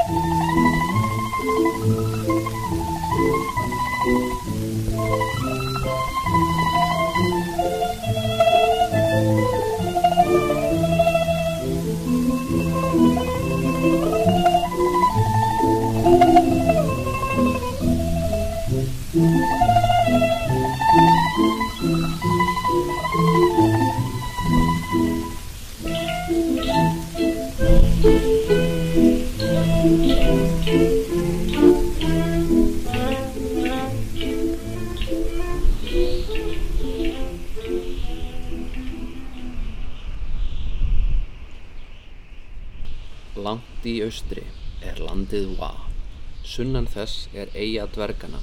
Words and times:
Þess 46.95 47.27
er 47.35 47.49
eiga 47.59 47.85
dvergana, 47.91 48.39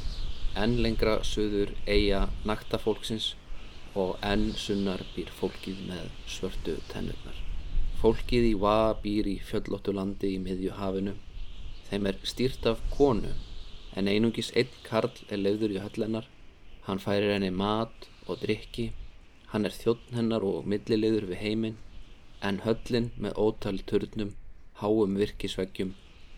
enn 0.62 0.74
lengra 0.84 1.15
suður 1.24 1.70
eiga 1.88 2.27
naktafólksins 2.48 3.30
og 4.02 4.19
enn 4.30 4.51
sunnar 4.65 5.01
býr 5.15 5.30
fólkið 5.38 5.78
með 5.88 6.11
svörtu 6.34 6.75
tennurnar. 6.91 7.38
Fólkið 8.02 8.48
í 8.51 8.52
Wa 8.65 8.77
býr 9.05 9.30
í 9.30 9.37
fjöllóttu 9.48 9.95
landi 9.97 10.34
í 10.34 10.42
miðju 10.42 10.77
hafinu. 10.77 11.15
Þeim 11.88 12.11
er 12.11 12.20
stýrt 12.28 12.69
af 12.69 12.84
konu, 12.92 13.33
en 13.97 14.11
einungis 14.12 14.53
einn 14.56 14.77
karl 14.84 15.12
er 15.28 15.41
leiður 15.41 15.77
í 15.77 15.80
höllennar. 15.84 16.28
Hann 16.86 17.00
færir 17.00 17.33
henni 17.33 17.53
mat 17.55 18.08
og 18.27 18.42
drikki, 18.45 18.91
hann 19.53 19.69
er 19.69 19.77
þjóttn 19.77 20.19
hennar 20.19 20.45
og 20.45 20.69
millileiður 20.69 21.30
við 21.33 21.45
heiminn, 21.47 21.80
en 22.42 22.64
höllin 22.67 23.12
með 23.17 23.39
ótal 23.48 23.78
turnum 23.89 24.36
háum 24.83 25.20
virkisveggjum 25.20 25.92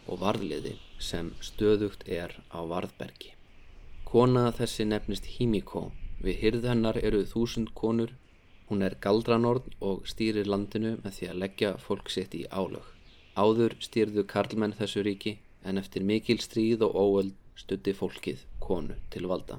og 0.07 0.21
varðliði 0.21 0.75
sem 0.99 1.33
stöðugt 1.41 2.07
er 2.09 2.37
á 2.55 2.61
varðbergi. 2.63 3.35
Kona 4.05 4.51
þessi 4.55 4.87
nefnist 4.87 5.27
Himiko, 5.37 5.91
við 6.23 6.41
hyrð 6.43 6.69
hennar 6.71 6.99
eru 7.03 7.25
þúsund 7.27 7.75
konur, 7.75 8.15
hún 8.69 8.83
er 8.87 8.97
galdranorn 9.01 9.75
og 9.81 10.07
stýrir 10.09 10.49
landinu 10.49 10.97
með 11.05 11.19
því 11.19 11.31
að 11.31 11.41
leggja 11.43 11.73
fólk 11.87 12.11
sitt 12.15 12.35
í 12.39 12.45
álög. 12.51 12.87
Áður 13.35 13.77
stýrðu 13.83 14.25
karlmenn 14.31 14.77
þessu 14.79 15.03
ríki 15.03 15.39
en 15.65 15.79
eftir 15.81 16.07
mikil 16.07 16.39
stríð 16.41 16.87
og 16.87 16.95
óöld 16.95 17.35
stutti 17.59 17.95
fólkið 17.97 18.45
konu 18.61 18.97
til 19.11 19.27
valda. 19.31 19.59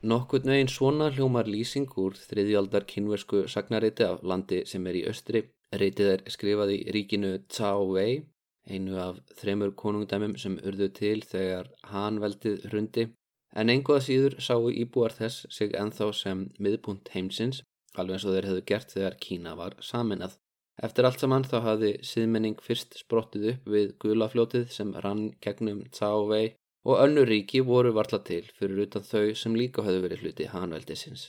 Nokkurn 0.00 0.48
veginn 0.48 0.70
svona 0.72 1.10
hljómar 1.12 1.48
lýsing 1.52 1.90
úr 2.00 2.14
þriðjaldar 2.16 2.86
kynversku 2.88 3.42
sagnariti 3.52 4.06
af 4.06 4.22
landi 4.24 4.62
sem 4.64 4.86
er 4.88 4.96
í 4.96 5.02
östri. 5.10 5.42
Ritið 5.76 6.08
er 6.12 6.22
skrifað 6.32 6.70
í 6.72 6.78
ríkinu 6.96 7.32
Tsao 7.52 7.82
Wei, 7.90 8.22
einu 8.64 8.96
af 8.96 9.18
þremur 9.42 9.74
konungdæmum 9.82 10.38
sem 10.40 10.56
urðu 10.64 10.88
til 10.96 11.20
þegar 11.20 11.68
hann 11.92 12.16
veldið 12.22 12.64
hrundi. 12.70 13.04
En 13.52 13.68
einhvað 13.68 14.06
síður 14.06 14.38
sáu 14.40 14.70
íbúar 14.72 15.12
þess 15.18 15.44
sig 15.52 15.76
enþá 15.76 16.08
sem 16.16 16.46
miðpunkt 16.56 17.12
heimsins, 17.12 17.60
alveg 17.92 18.16
eins 18.16 18.24
og 18.24 18.38
þeir 18.38 18.48
hefðu 18.48 18.64
gert 18.72 18.96
þegar 18.96 19.18
Kína 19.20 19.54
var 19.60 19.76
saminað. 19.84 20.38
Eftir 20.80 21.04
allt 21.04 21.20
saman 21.20 21.44
þá 21.44 21.58
hafði 21.66 21.92
síðmenning 22.08 22.56
fyrst 22.64 22.96
sprottið 23.02 23.50
upp 23.52 23.68
við 23.68 23.92
gulafljótið 24.00 24.70
sem 24.72 24.96
rann 25.04 25.26
gegnum 25.44 25.84
Tsao 25.92 26.24
Wei 26.32 26.54
og 26.84 27.02
önnur 27.04 27.28
ríki 27.28 27.60
voru 27.66 27.92
varla 27.92 28.20
til 28.24 28.46
fyrir 28.58 28.86
utan 28.86 29.04
þau 29.04 29.34
sem 29.42 29.56
líka 29.56 29.84
höfðu 29.84 30.04
verið 30.06 30.22
hluti 30.24 30.48
hanveldisins. 30.52 31.28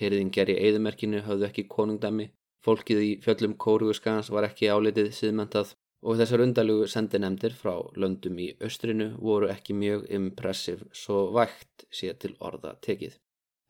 Hyrðingjar 0.00 0.52
í 0.52 0.58
eigðumerkinu 0.64 1.22
höfðu 1.26 1.46
ekki 1.48 1.66
konungdæmi, 1.74 2.26
fólkið 2.64 3.00
í 3.04 3.12
fjöllum 3.24 3.56
kóruguskans 3.64 4.30
var 4.34 4.48
ekki 4.48 4.68
álitið 4.68 5.10
síðmentað 5.16 5.74
og 6.04 6.20
þessar 6.20 6.44
undalugu 6.44 6.86
sendinemdir 6.88 7.56
frá 7.56 7.74
löndum 8.02 8.38
í 8.40 8.52
austrinu 8.64 9.10
voru 9.20 9.50
ekki 9.52 9.76
mjög 9.76 10.06
impressiv 10.16 10.86
svo 11.02 11.26
vægt 11.36 11.84
sé 11.92 12.12
til 12.20 12.36
orða 12.38 12.76
tekið. 12.86 13.18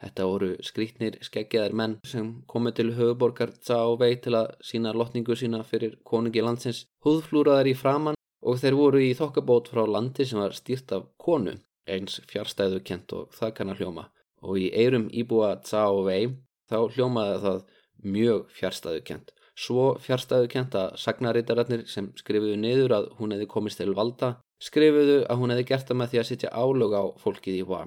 Þetta 0.01 0.27
voru 0.31 0.53
skrítnir 0.65 1.19
skeggjaðir 1.27 1.75
menn 1.77 1.99
sem 2.09 2.31
komu 2.49 2.73
til 2.73 2.95
höfuborgar 2.97 3.53
þá 3.67 3.99
vei 4.01 4.15
til 4.25 4.39
að 4.39 4.55
sína 4.65 4.95
lotningu 4.97 5.37
sína 5.37 5.61
fyrir 5.67 5.99
konungi 6.05 6.41
landsins, 6.47 6.87
húðflúraðar 7.05 7.69
í 7.69 7.77
framann 7.77 8.20
og 8.43 8.61
þeir 8.61 8.79
voru 8.79 9.03
í 9.05 9.11
þokkabót 9.19 9.69
frá 9.73 9.83
landi 9.87 10.27
sem 10.27 10.41
var 10.41 10.57
stýrt 10.57 10.93
af 10.97 11.09
konu, 11.21 11.57
eins 11.89 12.21
fjárstæðu 12.31 12.81
kent 12.87 13.13
og 13.17 13.35
það 13.37 13.55
kann 13.57 13.73
að 13.73 13.83
hljóma 13.83 14.07
og 14.41 14.57
í 14.61 14.71
eirum 14.73 15.09
íbúa 15.13 15.57
Tsao 15.65 16.05
Wei 16.07 16.31
þá 16.71 16.79
hljómaði 16.95 17.41
það 17.45 17.59
mjög 18.01 18.45
fjárstæðu 18.57 19.03
kent. 19.05 19.33
Svo 19.61 19.91
fjárstæðu 20.01 20.49
kent 20.53 20.77
að 20.79 20.95
sagnarítararnir 21.03 21.85
sem 21.91 22.09
skrifuðu 22.17 22.57
niður 22.57 22.95
að 22.97 23.11
hún 23.19 23.35
hefði 23.35 23.51
komist 23.51 23.81
til 23.81 23.93
valda 23.97 24.39
skrifuðu 24.61 25.23
að 25.27 25.41
hún 25.41 25.53
hefði 25.55 25.67
gert 25.73 25.89
það 25.89 26.01
með 26.01 26.13
því 26.13 26.21
að 26.21 26.29
sitja 26.31 26.53
álög 26.55 26.97
á 26.97 27.05
fólkið 27.21 27.61
í 27.61 27.63
Hua. 27.69 27.85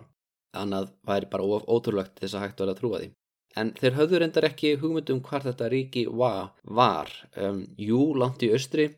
Annað 0.57 0.91
væri 1.07 1.29
bara 1.31 1.45
of 1.55 1.67
ótrúlegt 1.69 2.19
þess 2.21 2.37
að 2.37 2.45
hægt 2.45 2.61
var 2.61 2.73
að 2.73 2.79
trúa 2.81 3.01
því. 3.01 3.09
En 3.57 3.69
þeir 3.77 3.97
höfðu 3.99 4.19
reyndar 4.21 4.47
ekki 4.49 4.75
hugmyndum 4.81 5.21
hvar 5.25 5.45
þetta 5.45 5.69
ríki 5.69 6.05
Hua 6.09 6.33
var. 6.63 7.09
Um, 7.37 7.63
jú, 7.77 8.11
langt 8.17 8.45
í 8.45 8.51
austri 8.53 8.89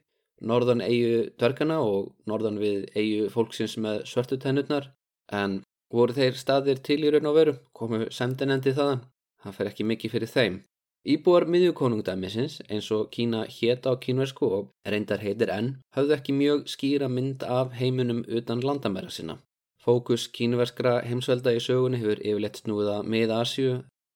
norðan 0.42 0.84
eigu 0.84 1.32
dvergana 1.40 1.80
og 1.82 2.14
norðan 2.28 2.60
við 2.60 2.86
eigu 2.96 3.30
fólksins 3.34 3.78
með 3.78 4.04
svörtu 4.10 4.38
tennurnar 4.42 4.92
en 5.32 5.62
voru 5.94 6.16
þeir 6.16 6.38
staðir 6.40 6.82
til 6.84 7.02
í 7.04 7.12
raun 7.14 7.30
og 7.30 7.36
veru? 7.40 7.58
Komu 7.74 8.06
semdinendi 8.12 8.76
þaðan? 8.76 9.06
Það 9.44 9.58
fer 9.58 9.70
ekki 9.72 9.88
mikið 9.88 10.16
fyrir 10.16 10.32
þeim. 10.32 10.62
Íbúar 11.06 11.46
miðjukonungdæmisins 11.54 12.62
eins 12.66 12.88
og 12.92 13.12
Kína 13.14 13.44
hétta 13.46 13.94
á 13.94 14.02
kínversku 14.02 14.48
og 14.58 14.72
reyndar 14.90 15.22
heitir 15.22 15.52
enn 15.54 15.76
hafðu 15.94 16.16
ekki 16.16 16.34
mjög 16.34 16.64
skýra 16.72 17.10
mynd 17.10 17.46
af 17.46 17.76
heiminum 17.78 18.24
utan 18.26 18.64
landamæra 18.66 19.12
sinna. 19.14 19.38
Fókus 19.86 20.26
kínverskra 20.34 21.04
heimsvelda 21.06 21.54
í 21.54 21.62
sögunni 21.62 22.02
hefur 22.02 22.24
yfirleitt 22.26 22.58
snúða 22.64 23.04
með 23.06 23.36
Asju, 23.38 23.76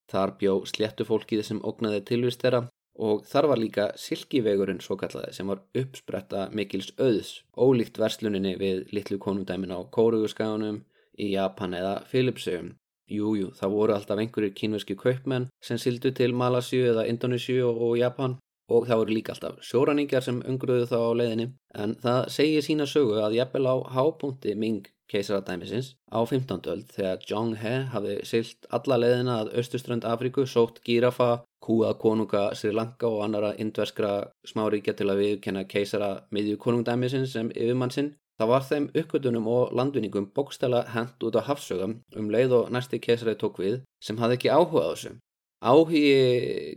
þar 0.09 0.33
bjó 0.41 0.55
sléttu 0.65 1.05
fólkið 1.05 1.43
sem 1.45 1.61
ógnaði 1.61 2.01
tilvist 2.09 2.41
þeirra 2.41 2.63
og 2.99 3.23
þar 3.27 3.47
var 3.51 3.61
líka 3.61 3.85
silkivegurinn 3.95 4.81
svo 4.83 4.97
kallaði 4.99 5.31
sem 5.35 5.47
var 5.47 5.61
uppspretta 5.81 6.49
mikils 6.55 6.91
auðs, 6.99 7.31
ólíkt 7.55 7.99
versluninni 8.01 8.57
við 8.59 8.91
litlu 8.95 9.19
konundæmin 9.23 9.71
á 9.71 9.79
Kóruguskaganum, 9.95 10.83
í 11.19 11.31
Japan 11.33 11.75
eða 11.79 11.95
Filipsögum. 12.11 12.73
Jújú, 13.09 13.49
það 13.57 13.73
voru 13.73 13.95
alltaf 13.95 14.19
einhverjir 14.21 14.53
kínverski 14.53 14.95
kaupmenn 14.99 15.47
sem 15.65 15.79
sildu 15.81 16.11
til 16.13 16.35
Malasíu 16.37 16.91
eða 16.91 17.07
Indonésiu 17.09 17.71
og 17.71 17.95
Japan 17.97 18.37
og 18.69 18.87
það 18.87 19.01
voru 19.01 19.17
líka 19.17 19.35
alltaf 19.35 19.59
sjóraningar 19.65 20.25
sem 20.25 20.39
ungruðu 20.45 20.87
þá 20.91 20.97
á 21.01 21.11
leiðinni 21.21 21.49
en 21.83 21.97
það 22.03 22.21
segir 22.37 22.65
sína 22.65 22.87
sögu 22.89 23.19
að 23.25 23.37
jafnvel 23.39 23.65
á 23.69 23.75
hápunkti 23.97 24.55
Ming 24.55 24.87
keisaradæmisins 25.09 25.95
á 26.13 26.19
15. 26.21 26.61
öld 26.73 26.91
þegar 26.93 27.23
Zhong 27.25 27.55
He 27.61 27.73
hafi 27.93 28.15
silt 28.31 28.67
alla 28.69 28.99
leiðina 29.01 29.39
að 29.41 29.53
austuströnd 29.57 30.05
Afríku, 30.05 30.45
sótt 30.45 30.81
gírafa, 30.85 31.43
kúað 31.65 31.97
konunga 32.03 32.43
Sri 32.55 32.71
Lanka 32.75 33.09
og 33.09 33.23
annara 33.25 33.55
indverskra 33.57 34.13
smáríkja 34.51 34.95
til 34.97 35.09
að 35.09 35.23
viðkenna 35.23 35.65
keisara 35.69 36.11
miðju 36.35 36.59
konungdæmisins 36.61 37.33
sem 37.33 37.49
yfirmann 37.55 37.93
sinn. 37.95 38.13
Það 38.39 38.51
var 38.53 38.67
þeim 38.69 38.85
uppgötunum 38.95 39.47
og 39.51 39.73
landvinningum 39.75 40.29
bókstæla 40.35 40.85
hent 40.93 41.25
út 41.27 41.35
á 41.35 41.43
hafsögum 41.49 41.97
um 42.15 42.29
leið 42.31 42.55
og 42.59 42.69
næsti 42.71 43.01
keisari 43.03 43.35
tók 43.35 43.59
við 43.59 43.81
sem 43.99 44.21
hafði 44.21 44.37
ekki 44.37 44.53
áhuga 44.53 44.85
á 44.87 44.91
þessu. 44.93 45.17
Áhugi 45.59 46.03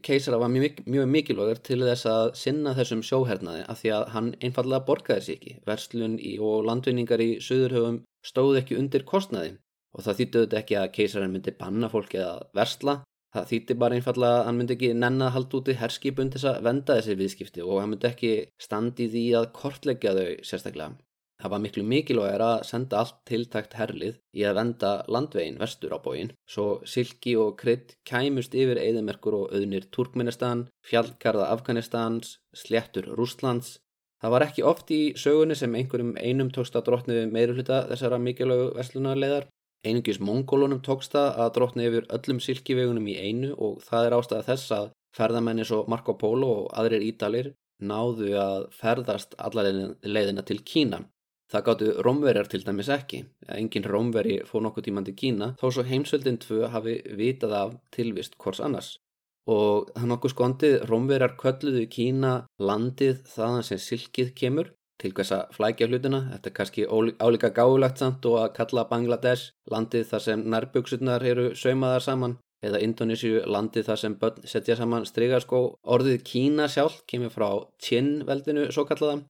keisara 0.02 0.40
var 0.42 0.50
mjög, 0.50 0.80
mjög 0.90 1.10
mikilvægur 1.14 1.60
til 1.62 1.78
þess 1.86 2.08
að 2.10 2.32
sinna 2.40 2.72
þessum 2.74 3.04
sjóhernaði 3.06 3.62
af 3.70 3.78
því 3.78 3.92
að 3.94 4.08
hann 4.14 4.32
einfallega 4.42 4.86
borgaði 4.88 5.26
sér 5.26 5.36
ekki. 5.36 5.54
Verslun 5.68 6.16
í, 6.18 6.32
og 6.42 6.66
landvinningar 6.66 7.22
í 7.22 7.30
söðurhöfum 7.46 8.02
stóð 8.26 8.58
ekki 8.62 8.80
undir 8.80 9.06
kostnaði 9.06 9.54
og 9.92 10.02
það 10.06 10.18
þýttuði 10.18 10.44
þetta 10.48 10.60
ekki 10.62 10.78
að 10.80 10.92
keisarin 10.96 11.34
myndi 11.36 11.54
banna 11.62 11.92
fólki 11.92 12.22
að 12.24 12.42
versla 12.58 13.02
Það 13.32 13.46
þýtti 13.48 13.74
bara 13.80 13.96
einfallega 13.96 14.38
að 14.38 14.42
hann 14.46 14.58
myndi 14.60 14.74
ekki 14.76 14.88
nenn 14.92 15.24
að 15.24 15.30
halda 15.36 15.56
úti 15.58 15.74
herskipun 15.80 16.30
til 16.32 16.40
þess 16.40 16.48
að 16.50 16.66
venda 16.66 16.96
þessi 16.98 17.14
viðskipti 17.16 17.62
og 17.64 17.78
hann 17.80 17.94
myndi 17.94 18.08
ekki 18.10 18.32
standi 18.60 19.06
því 19.08 19.22
að 19.38 19.46
kortleggja 19.56 20.12
þau 20.18 20.26
sérstaklega. 20.48 20.98
Það 21.42 21.52
var 21.52 21.62
miklu 21.64 21.82
mikilvægir 21.90 22.44
að 22.46 22.64
senda 22.68 23.00
allt 23.02 23.16
tiltækt 23.26 23.72
herlið 23.74 24.18
í 24.38 24.44
að 24.46 24.58
venda 24.60 24.90
landvegin 25.10 25.58
vestur 25.58 25.96
á 25.96 25.98
bóin, 26.04 26.30
svo 26.46 26.66
Silki 26.86 27.34
og 27.44 27.56
Krydd 27.58 27.96
kæmust 28.08 28.54
yfir 28.54 28.78
eðimerkur 28.78 29.38
og 29.40 29.56
auðnir 29.56 29.88
Turkmenistan, 29.90 30.68
fjallgarða 30.86 31.48
Afganistans, 31.56 32.36
sléttur 32.54 33.10
Rúslands. 33.18 33.80
Það 34.22 34.34
var 34.36 34.46
ekki 34.46 34.62
oft 34.70 34.94
í 34.94 35.02
sögunni 35.18 35.58
sem 35.58 35.74
einhverjum 35.74 36.14
einum 36.14 36.54
tókst 36.54 36.78
að 36.78 36.86
drotni 36.92 37.24
meirulita 37.26 37.88
þessara 37.90 38.22
mikilvægu 38.22 38.70
verslunarleðar 38.78 39.50
Einungis 39.82 40.20
mongólunum 40.22 40.78
tókst 40.86 41.16
að 41.18 41.48
drotna 41.56 41.86
yfir 41.88 42.04
öllum 42.14 42.38
silkivegunum 42.44 43.06
í 43.10 43.16
einu 43.18 43.48
og 43.66 43.80
það 43.82 44.04
er 44.06 44.14
ástæða 44.18 44.44
þess 44.48 44.74
að 44.76 44.92
ferðamenni 45.18 45.64
svo 45.66 45.80
Marco 45.90 46.14
Polo 46.20 46.50
og 46.60 46.68
aðrir 46.78 47.02
ídalir 47.08 47.48
náðu 47.82 48.28
að 48.38 48.68
ferðast 48.76 49.34
allar 49.42 49.72
leiðina 50.06 50.44
til 50.46 50.60
Kína. 50.62 51.02
Það 51.52 51.64
gáttu 51.66 51.86
rómverjar 52.06 52.48
til 52.48 52.62
dæmis 52.64 52.88
ekki. 52.88 53.18
Engin 53.52 53.84
rómveri 53.84 54.38
fór 54.48 54.62
nokkuð 54.64 54.86
tíman 54.86 55.04
til 55.04 55.16
Kína 55.20 55.50
þó 55.60 55.66
svo 55.68 55.82
heimsveldin 55.84 56.38
tvö 56.40 56.70
hafi 56.72 56.94
vitað 57.18 57.56
af 57.58 57.74
tilvist 57.92 58.38
hvors 58.40 58.60
annars. 58.64 58.94
Og 59.52 59.90
það 59.92 60.06
nokkuð 60.12 60.32
skondið 60.32 60.76
rómverjar 60.88 61.34
kölluðu 61.42 61.82
Kína 61.92 62.30
landið 62.56 63.20
þaðan 63.34 63.66
sem 63.68 63.82
silkið 63.84 64.30
kemur 64.38 64.70
til 65.02 65.12
hvers 65.12 65.32
að 65.36 65.52
flækja 65.58 65.90
hlutina. 65.90 66.22
Þetta 66.30 66.48
er 66.48 66.56
kannski 66.56 66.86
álíka 66.88 67.52
gáulagt 67.52 68.00
samt 68.00 68.24
og 68.30 68.38
að 68.46 68.54
kalla 68.56 68.86
Bangladesh 68.88 69.52
landið 69.74 70.08
þar 70.08 70.24
sem 70.28 70.46
nærbuksurnar 70.54 71.26
eru 71.34 71.50
saumaðar 71.58 72.06
saman 72.06 72.38
eða 72.62 72.80
Indonésiu 72.86 73.42
landið 73.50 73.90
þar 73.90 74.00
sem 74.00 74.16
börn 74.16 74.48
setja 74.48 74.78
saman 74.78 75.04
strygarskó. 75.04 75.62
Orðið 75.84 76.22
Kína 76.32 76.70
sjálf 76.72 77.02
kemur 77.10 77.34
frá 77.34 77.48
Qin 77.82 78.22
veldinu 78.24 78.70
svo 78.72 78.86
kallaða 78.88 79.20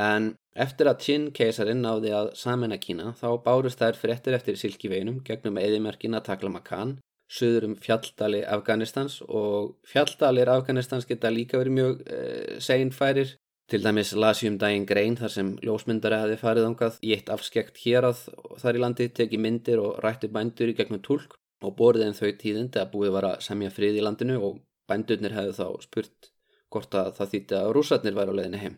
en 0.00 0.32
eftir 0.66 0.90
að 0.90 1.04
Qin 1.04 1.28
keisarin 1.36 1.82
náði 1.84 2.14
að 2.16 2.32
samena 2.40 2.78
Kína 2.80 3.12
þá 3.20 3.28
bárust 3.44 3.82
þær 3.82 3.98
fréttir 4.00 4.36
eftir 4.38 4.58
silkiveginum 4.60 5.20
gegnum 5.26 5.60
eðimerkina 5.60 6.22
Taklamakan 6.26 6.96
söður 7.30 7.68
um 7.68 7.76
fjalldali 7.78 8.40
Afganistans 8.56 9.20
og 9.28 9.76
fjalldalir 9.86 10.50
Afganistans 10.50 11.06
geta 11.06 11.30
líka 11.30 11.60
verið 11.60 11.76
mjög 11.76 12.02
eh, 12.10 12.58
seinfærir 12.58 13.36
Til 13.70 13.84
dæmis 13.84 14.10
las 14.18 14.40
ég 14.42 14.50
um 14.50 14.56
daginn 14.58 14.82
grein 14.82 15.14
þar 15.14 15.30
sem 15.30 15.50
ljósmyndari 15.62 16.16
hafi 16.18 16.36
farið 16.40 16.64
ángað 16.66 16.96
í 17.06 17.12
eitt 17.14 17.28
afskekt 17.30 17.76
hér 17.84 18.08
að 18.08 18.24
þar 18.58 18.78
í 18.78 18.80
landi 18.82 19.06
teki 19.14 19.38
myndir 19.38 19.78
og 19.78 20.00
rætti 20.02 20.26
bændur 20.34 20.72
í 20.72 20.74
gegnum 20.74 20.98
tólk 21.06 21.36
og 21.62 21.76
borðið 21.78 22.08
en 22.08 22.18
þau 22.18 22.32
tíðindi 22.40 22.80
að 22.82 22.90
búið 22.96 23.14
var 23.14 23.28
að 23.28 23.44
semja 23.46 23.70
frið 23.70 24.00
í 24.00 24.02
landinu 24.02 24.40
og 24.48 24.58
bændurnir 24.90 25.36
hefði 25.36 25.54
þá 25.60 25.86
spurt 25.86 26.30
hvort 26.74 26.98
að 26.98 27.12
það 27.20 27.30
þýtti 27.36 27.58
að 27.60 27.70
rúsarnir 27.76 28.18
væri 28.18 28.34
á 28.34 28.38
leðinu 28.40 28.62
heim. 28.64 28.76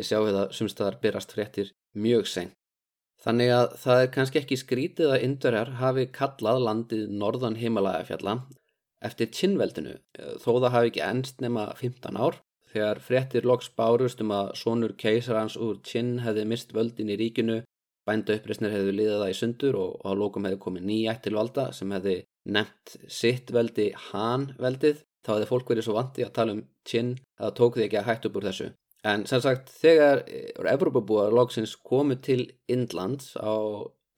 Þið 0.00 0.08
sjáu 0.08 0.24
það 0.32 0.56
sumstaðar 0.56 0.98
byrjast 1.04 1.36
fréttir 1.36 1.72
mjög 1.92 2.26
seng. 2.32 2.52
Þannig 3.20 3.50
að 3.52 3.72
það 3.84 4.02
er 4.02 4.12
kannski 4.14 4.40
ekki 4.40 4.56
skrítið 4.56 5.10
að 5.12 5.24
indverjar 5.26 5.74
hafi 5.76 6.06
kallað 6.08 6.62
landið 6.64 7.10
norðan 7.20 7.58
heimalagafjalla 7.60 8.38
eftir 9.04 9.28
kynveldinu 9.36 9.98
þó 10.40 10.50
það 10.54 10.72
hafi 10.74 10.90
ekki 10.90 11.02
ennst 11.04 11.44
nema 11.44 11.66
15 11.76 12.16
ár 12.16 12.40
Þegar 12.70 13.00
fréttir 13.02 13.46
loks 13.50 13.68
bárust 13.74 14.20
um 14.22 14.30
að 14.34 14.52
sonur 14.60 14.92
keisarans 14.98 15.56
úr 15.58 15.80
Qin 15.86 16.20
hefði 16.22 16.44
mist 16.46 16.74
völdin 16.76 17.10
í 17.10 17.16
ríkinu, 17.18 17.56
bænda 18.06 18.36
uppreysnir 18.38 18.70
hefði 18.70 18.92
liðað 18.94 19.22
það 19.24 19.32
í 19.32 19.38
sundur 19.38 19.78
og 19.80 19.96
á 20.06 20.10
lókum 20.14 20.46
hefði 20.46 20.60
komið 20.66 20.86
nýjætt 20.90 21.24
til 21.24 21.34
valda 21.34 21.64
sem 21.74 21.90
hefði 21.96 22.16
nefnt 22.54 22.94
sitt 23.10 23.50
veldi 23.56 23.88
Han 24.10 24.52
veldið, 24.62 25.02
þá 25.26 25.32
hefði 25.32 25.50
fólk 25.50 25.72
verið 25.74 25.88
svo 25.88 25.96
vandi 25.98 26.26
að 26.26 26.36
tala 26.38 26.56
um 26.56 26.62
Qin 26.86 27.16
að 27.18 27.48
það 27.48 27.56
tók 27.58 27.78
því 27.78 27.86
ekki 27.88 28.00
að 28.00 28.08
hægt 28.10 28.30
upp 28.30 28.38
úr 28.38 28.48
þessu. 28.50 28.70
En 29.06 29.24
sem 29.24 29.40
sagt 29.40 29.70
þegar 29.72 30.24
Evropabúar 30.74 31.32
loksins 31.32 31.72
komu 31.76 32.18
til 32.20 32.50
Indlands 32.68 33.32
á 33.40 33.56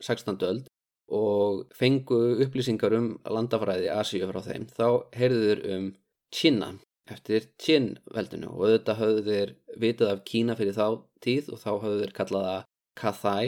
16. 0.03 0.39
öld 0.43 0.65
og 1.13 1.69
fengu 1.77 2.19
upplýsingar 2.43 2.97
um 2.97 3.13
landafræði 3.29 3.93
Asíu 3.95 4.27
frá 4.31 4.41
þeim, 4.43 4.67
þá 4.67 4.89
heyrðuður 5.15 5.63
um 5.77 5.87
Kína 6.33 6.73
eftir 7.13 7.47
Qin-veldinu 7.61 8.51
og 8.51 8.65
auðvitað 8.65 9.01
hafðu 9.03 9.23
þeir 9.29 9.55
vitað 9.85 10.13
af 10.15 10.25
Kína 10.29 10.57
fyrir 10.59 10.77
þá 10.77 10.87
tíð 11.23 11.53
og 11.53 11.63
þá 11.63 11.71
hafðu 11.71 12.01
þeir 12.03 12.15
kallaða 12.19 12.57
Kathai 12.99 13.45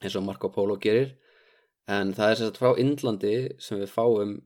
eins 0.00 0.16
og 0.16 0.24
Marco 0.26 0.50
Polo 0.52 0.76
gerir 0.82 1.14
en 1.90 2.14
það 2.16 2.32
er 2.32 2.38
sérstaklega 2.40 2.60
frá 2.60 2.82
Indlandi 2.84 3.34
sem 3.62 3.80
við 3.80 3.92
fáum 3.94 4.36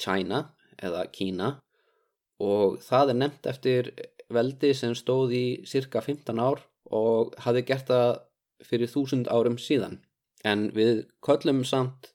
China 0.00 0.42
eða 0.76 1.06
Kína 1.12 1.50
og 2.42 2.78
það 2.84 3.12
er 3.12 3.20
nefnt 3.22 3.50
eftir 3.50 3.90
veldi 4.32 4.72
sem 4.74 4.94
stóð 4.98 5.34
í 5.36 5.46
cirka 5.68 6.02
15 6.02 6.40
ár 6.42 6.62
og 6.90 7.34
hafði 7.44 7.64
gert 7.68 7.90
það 7.90 8.10
fyrir 8.66 8.90
þúsund 8.90 9.30
árum 9.30 9.58
síðan. 9.60 10.00
En 10.44 10.70
við 10.74 11.06
köllum 11.24 11.64
samt 11.66 12.12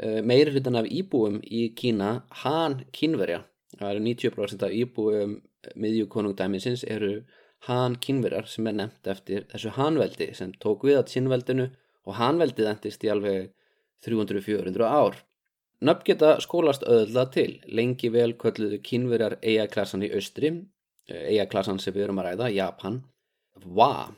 meiri 0.00 0.54
hlutan 0.54 0.78
af 0.80 0.90
íbúum 0.90 1.40
í 1.44 1.68
Kína 1.78 2.24
Han 2.42 2.80
Kínverja. 2.92 3.44
Það 3.78 3.90
eru 3.90 4.04
90% 4.06 4.66
af 4.66 4.74
íbúum 4.74 5.38
miðjukonungdæminsins 5.74 6.84
eru 6.84 7.24
Han 7.68 7.96
kynverar 7.96 8.48
sem 8.50 8.66
er 8.68 8.76
nefnt 8.76 9.08
eftir 9.08 9.46
þessu 9.48 9.70
Hanveldi 9.78 10.26
sem 10.36 10.50
tók 10.60 10.84
við 10.84 10.98
að 11.00 11.12
sinnveldinu 11.14 11.70
og 12.04 12.18
Hanveldið 12.18 12.68
endist 12.74 13.06
í 13.06 13.10
alveg 13.12 13.54
300-400 14.04 14.84
ár. 14.84 15.16
Nöfn 15.84 16.04
geta 16.04 16.34
skólast 16.44 16.84
öðla 16.88 17.24
til, 17.32 17.62
lengi 17.66 18.10
vel 18.12 18.34
kölluðu 18.40 18.82
kynverar 18.84 19.38
eigaklassan 19.40 20.04
í 20.04 20.12
austri, 20.16 20.52
eigaklassan 21.08 21.80
sem 21.82 21.94
við 21.94 22.08
erum 22.08 22.20
að 22.22 22.30
ræða, 22.30 22.50
Japan, 22.54 23.00
Wa 23.64 24.10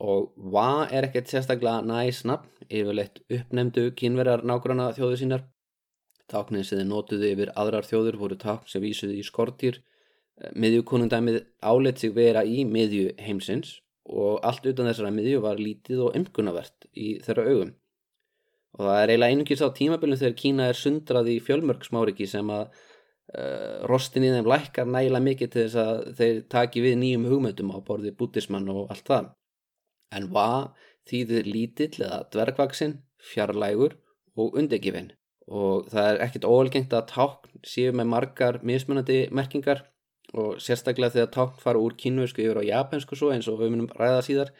og 0.00 0.32
Wa 0.36 0.86
er 0.88 1.06
ekkert 1.08 1.28
sérstaklega 1.28 1.84
næsnafn, 1.84 2.48
yfirleitt 2.70 3.20
uppnemdu 3.28 3.90
kynverar 3.98 4.44
nákvæmna 4.46 4.92
þjóðu 4.96 5.18
sínar 5.20 5.44
Táknin 6.30 6.64
sem 6.66 6.78
þið 6.78 6.88
nótuðu 6.90 7.30
yfir 7.32 7.50
aðrar 7.58 7.86
þjóður 7.86 8.18
voru 8.20 8.38
tákn 8.38 8.68
sem 8.70 8.82
vísuðu 8.84 9.16
í 9.18 9.26
skortýr. 9.26 9.80
Miðjukonungdæmið 10.54 11.40
áleitt 11.66 12.00
sig 12.00 12.14
vera 12.16 12.44
í 12.46 12.62
miðju 12.64 13.16
heimsins 13.20 13.80
og 14.06 14.38
allt 14.46 14.68
utan 14.70 14.88
þessara 14.88 15.10
miðju 15.14 15.42
var 15.44 15.60
lítið 15.60 16.04
og 16.06 16.16
umkunavert 16.18 16.86
í 16.94 17.08
þeirra 17.24 17.48
augum. 17.50 17.74
Og 18.78 18.86
það 18.86 19.00
er 19.00 19.12
eiginlega 19.12 19.34
einungis 19.34 19.64
á 19.66 19.68
tímabölum 19.76 20.20
þegar 20.20 20.38
Kína 20.38 20.68
er 20.70 20.78
sundrað 20.78 21.32
í 21.34 21.36
fjölmörg 21.44 21.84
smáriki 21.84 22.28
sem 22.30 22.54
að 22.54 22.70
rostin 23.90 24.26
í 24.26 24.32
þeim 24.34 24.48
lækkar 24.50 24.88
nægilega 24.90 25.26
mikið 25.26 25.52
til 25.52 25.64
þess 25.66 25.80
að 25.84 26.00
þeir 26.18 26.40
taki 26.56 26.84
við 26.86 26.98
nýjum 27.02 27.28
hugmyndum 27.30 27.74
á 27.74 27.78
borði 27.86 28.14
bútismann 28.18 28.68
og 28.72 28.90
allt 28.90 29.06
það. 29.06 29.30
En 30.16 30.26
hvað 30.32 30.88
þýðir 31.10 31.46
lítill 31.46 31.94
eða 32.00 32.24
dvergvaksin, 32.34 32.98
fjarlægur 33.30 33.96
og 34.34 34.58
undegifinn? 34.58 35.12
og 35.50 35.88
það 35.90 36.08
er 36.08 36.20
ekkert 36.24 36.46
óalgengt 36.46 36.92
að 36.94 37.08
tákn 37.10 37.62
séu 37.66 37.94
með 37.94 38.10
margar 38.12 38.60
mismunandi 38.66 39.24
merkingar 39.34 39.82
og 40.30 40.60
sérstaklega 40.62 41.16
þegar 41.16 41.32
tákn 41.34 41.62
fara 41.62 41.82
úr 41.82 41.96
kynversku 41.98 42.44
yfir 42.44 42.60
á 42.62 42.68
japansku 42.68 43.18
svo 43.18 43.32
eins 43.34 43.48
og 43.50 43.58
við 43.58 43.72
munum 43.74 43.90
ræða 43.98 44.22
síðar 44.28 44.52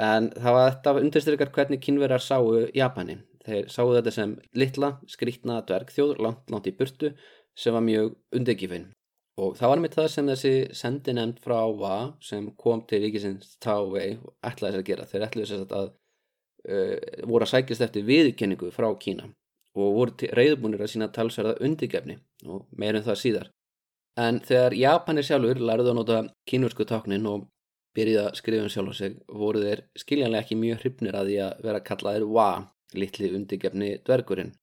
en 0.00 0.30
það 0.32 0.56
var 0.56 0.70
þetta 0.70 0.94
undirstyrkar 1.02 1.52
hvernig 1.52 1.82
kynverjar 1.84 2.24
sáu 2.24 2.48
Japani 2.76 3.18
þeir 3.46 3.68
sáu 3.70 3.92
þetta 3.92 4.14
sem 4.14 4.32
litla, 4.56 4.96
skrítna 5.06 5.60
dvergþjóð 5.68 6.16
langt, 6.24 6.48
langt 6.50 6.70
í 6.70 6.74
burtu 6.78 7.12
sem 7.56 7.74
var 7.76 7.84
mjög 7.84 8.14
undegifinn 8.36 8.90
og 9.40 9.56
það 9.58 9.72
var 9.72 9.82
með 9.82 9.96
það 9.98 10.10
sem 10.12 10.28
þessi 10.32 10.52
sendi 10.76 11.14
nefnd 11.16 11.40
frá 11.44 11.58
VA 11.80 11.96
sem 12.24 12.46
kom 12.60 12.82
til 12.88 13.02
ríkisins 13.04 13.56
Távei 13.60 14.16
og 14.16 14.32
ætlaði 14.40 14.76
þess 14.76 14.82
að 14.82 14.86
gera 14.90 15.08
þeir 15.10 15.26
ætlaði 15.26 15.48
þess 15.50 15.74
að 15.80 15.90
uh, 15.90 17.26
voru 17.28 17.44
að 17.44 17.52
sækjast 17.52 17.84
eftir 17.88 18.06
viðkenningu 18.08 18.70
frá 18.72 18.88
Kína 19.02 19.28
og 19.76 19.98
voru 19.98 20.30
reyðbúnir 20.38 20.80
að 20.80 20.94
sína 20.94 21.10
talsverða 21.12 21.58
undirgefni 21.64 22.16
og 22.48 22.64
meirum 22.80 23.04
það 23.04 23.20
síðar. 23.20 23.50
En 24.16 24.40
þegar 24.40 24.76
Japanir 24.80 25.26
sjálfur 25.28 25.60
lærðu 25.60 25.92
að 25.92 25.98
nota 25.98 26.20
kynversku 26.48 26.86
táknin 26.88 27.28
og 27.28 27.44
byrjuði 27.96 28.22
að 28.22 28.38
skrifa 28.40 28.64
um 28.64 28.72
sjálf 28.72 28.92
á 28.92 28.94
sig 28.96 29.18
voru 29.28 29.60
þeir 29.60 29.82
skiljanlega 30.00 30.44
ekki 30.44 30.56
mjög 30.60 30.80
hrifnir 30.80 31.18
að 31.18 31.28
því 31.28 31.36
að 31.44 31.60
vera 31.66 31.82
kallaðir 31.84 32.24
wa, 32.38 32.48
litli 32.96 33.32
undirgefni 33.36 33.90
dvergurinn. 34.06 34.54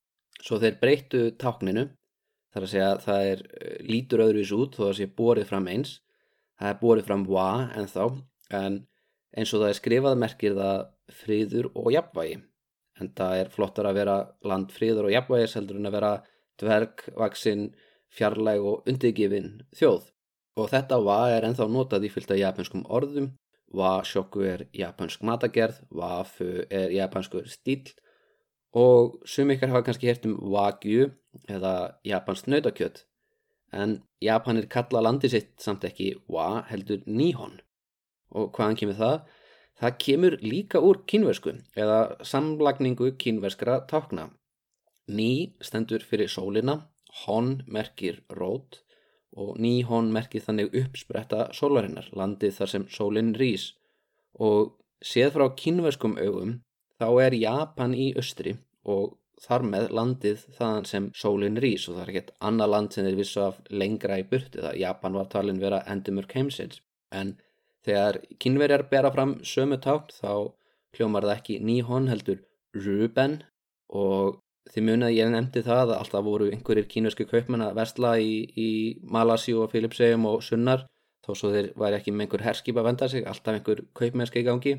Svo 0.41 0.57
þeir 0.61 0.79
breyttu 0.81 1.21
tákninu, 1.37 1.85
þar 2.53 2.65
að 2.65 2.71
segja 2.71 2.87
að 2.93 3.03
það 3.07 3.27
er 3.31 3.43
eh, 3.49 3.75
lítur 3.89 4.23
öðruvis 4.27 4.55
út 4.55 4.77
þó 4.77 4.83
að 4.83 4.89
það 4.89 4.97
sé 5.01 5.09
borið 5.19 5.49
fram 5.49 5.69
eins. 5.73 5.93
Það 6.61 6.69
er 6.69 6.81
borið 6.81 7.07
fram 7.09 7.27
wa 7.27 7.49
en 7.73 7.89
þá, 7.89 8.03
en 8.53 8.81
eins 9.33 9.53
og 9.53 9.63
það 9.63 9.71
er 9.71 9.79
skrifað 9.79 10.19
merkir 10.21 10.57
það 10.57 10.83
friður 11.23 11.71
og 11.73 11.93
jafnvægi 11.95 12.41
en 13.01 13.09
það 13.17 13.39
er 13.41 13.51
flottar 13.53 13.89
að 13.89 13.97
vera 13.99 14.17
landfríður 14.45 15.07
og 15.09 15.15
jafnvægis 15.15 15.55
heldur 15.57 15.79
en 15.79 15.89
að 15.89 15.95
vera 15.97 16.11
dvergvaksinn, 16.61 17.63
fjarlæg 18.13 18.67
og 18.69 18.89
undirgifin 18.89 19.55
þjóð. 19.73 20.11
Og 20.61 20.69
þetta 20.69 20.99
va 21.01 21.19
er 21.33 21.47
enþá 21.47 21.65
notað 21.73 22.05
í 22.05 22.11
fylgta 22.13 22.37
japanskum 22.37 22.85
orðum, 22.85 23.31
va 23.73 23.95
sjokku 24.05 24.43
er 24.45 24.67
japansk 24.77 25.23
matagerð, 25.25 25.81
va 25.89 26.21
fu 26.29 26.45
er 26.69 26.93
japanskur 26.93 27.49
stíl 27.49 27.89
og 28.73 29.19
sum 29.29 29.51
ykkar 29.53 29.69
hafa 29.69 29.85
kannski 29.87 30.09
hert 30.09 30.25
um 30.25 30.37
wagyu 30.53 31.11
eða 31.49 31.95
japansk 32.07 32.49
nautakjöld. 32.49 33.03
En 33.73 34.01
Japanir 34.21 34.67
kalla 34.69 35.01
landi 35.01 35.29
sitt 35.29 35.61
samt 35.61 35.85
ekki 35.87 36.13
wa 36.29 36.63
heldur 36.69 37.01
nihon. 37.05 37.59
Og 38.33 38.51
hvaðan 38.53 38.77
kemur 38.77 38.99
það? 38.99 39.17
Það 39.81 39.97
kemur 40.05 40.37
líka 40.45 40.81
úr 40.81 41.01
kínversku 41.09 41.55
eða 41.75 41.99
samlagningu 42.21 43.13
kínverskra 43.17 43.81
tákna. 43.89 44.29
Ný 45.09 45.57
stendur 45.61 46.05
fyrir 46.05 46.29
sólina, 46.29 46.77
hon 47.25 47.63
merkir 47.67 48.21
rót 48.29 48.83
og 49.33 49.57
ný 49.57 49.81
hon 49.89 50.11
merkir 50.13 50.45
þannig 50.45 50.75
uppspretta 50.77 51.49
sólarinnar, 51.57 52.07
landið 52.13 52.53
þar 52.59 52.69
sem 52.69 52.85
sólinn 52.93 53.33
rýs. 53.35 53.73
Og 54.37 54.77
séð 55.03 55.33
frá 55.35 55.49
kínverskum 55.57 56.15
augum 56.21 56.61
þá 57.01 57.07
er 57.25 57.37
Japan 57.37 57.93
í 57.97 58.11
östri 58.19 58.55
og 58.83 59.17
þar 59.43 59.65
með 59.67 59.87
landið 59.97 60.43
þaðan 60.57 60.85
sem 60.87 61.07
sólinn 61.17 61.59
rís 61.63 61.87
og 61.89 61.97
það 61.97 62.03
er 62.03 62.11
ekkert 62.13 62.33
annað 62.49 62.73
land 62.73 62.93
sem 62.93 63.07
þeir 63.07 63.17
vissu 63.19 63.41
af 63.43 63.57
lengra 63.69 64.19
í 64.21 64.27
burti 64.29 64.61
það 64.61 64.79
Japan 64.83 65.17
var 65.19 65.31
talin 65.31 65.63
vera 65.63 65.81
endumörk 65.89 66.35
heimsins. 66.37 66.79
En 67.11 67.35
þegar 67.85 68.21
kynverjar 68.39 68.85
bera 68.91 69.11
fram 69.15 69.35
sömu 69.43 69.79
tákn 69.83 70.15
þá 70.15 70.53
hljómar 70.95 71.27
það 71.27 71.35
ekki 71.35 71.59
Nihon 71.65 72.09
heldur 72.11 72.39
Ruben. 72.85 73.41
Og 73.93 74.39
þið 74.71 74.87
munið 74.87 75.09
að 75.09 75.17
ég 75.17 75.33
nefndi 75.33 75.65
það 75.65 75.83
að 75.83 75.97
alltaf 75.99 76.25
voru 76.25 76.49
einhverjir 76.53 76.87
kínverski 76.89 77.27
kaupmenn 77.29 77.65
að 77.65 77.77
vestla 77.81 78.15
í, 78.21 78.33
í 78.55 78.69
Malasi 79.03 79.55
og 79.57 79.73
Filipsegjum 79.73 80.29
og 80.29 80.39
Sunnar 80.45 80.87
þó 81.23 81.33
svo 81.35 81.51
þeir 81.53 81.69
væri 81.79 81.99
ekki 81.99 82.13
með 82.13 82.25
einhver 82.25 82.45
herskip 82.47 82.79
að 82.79 82.87
venda 82.89 83.09
sig 83.11 83.27
alltaf 83.27 83.57
einhver 83.57 83.83
kaupmennski 83.99 84.43
í 84.43 84.47
gangi 84.47 84.73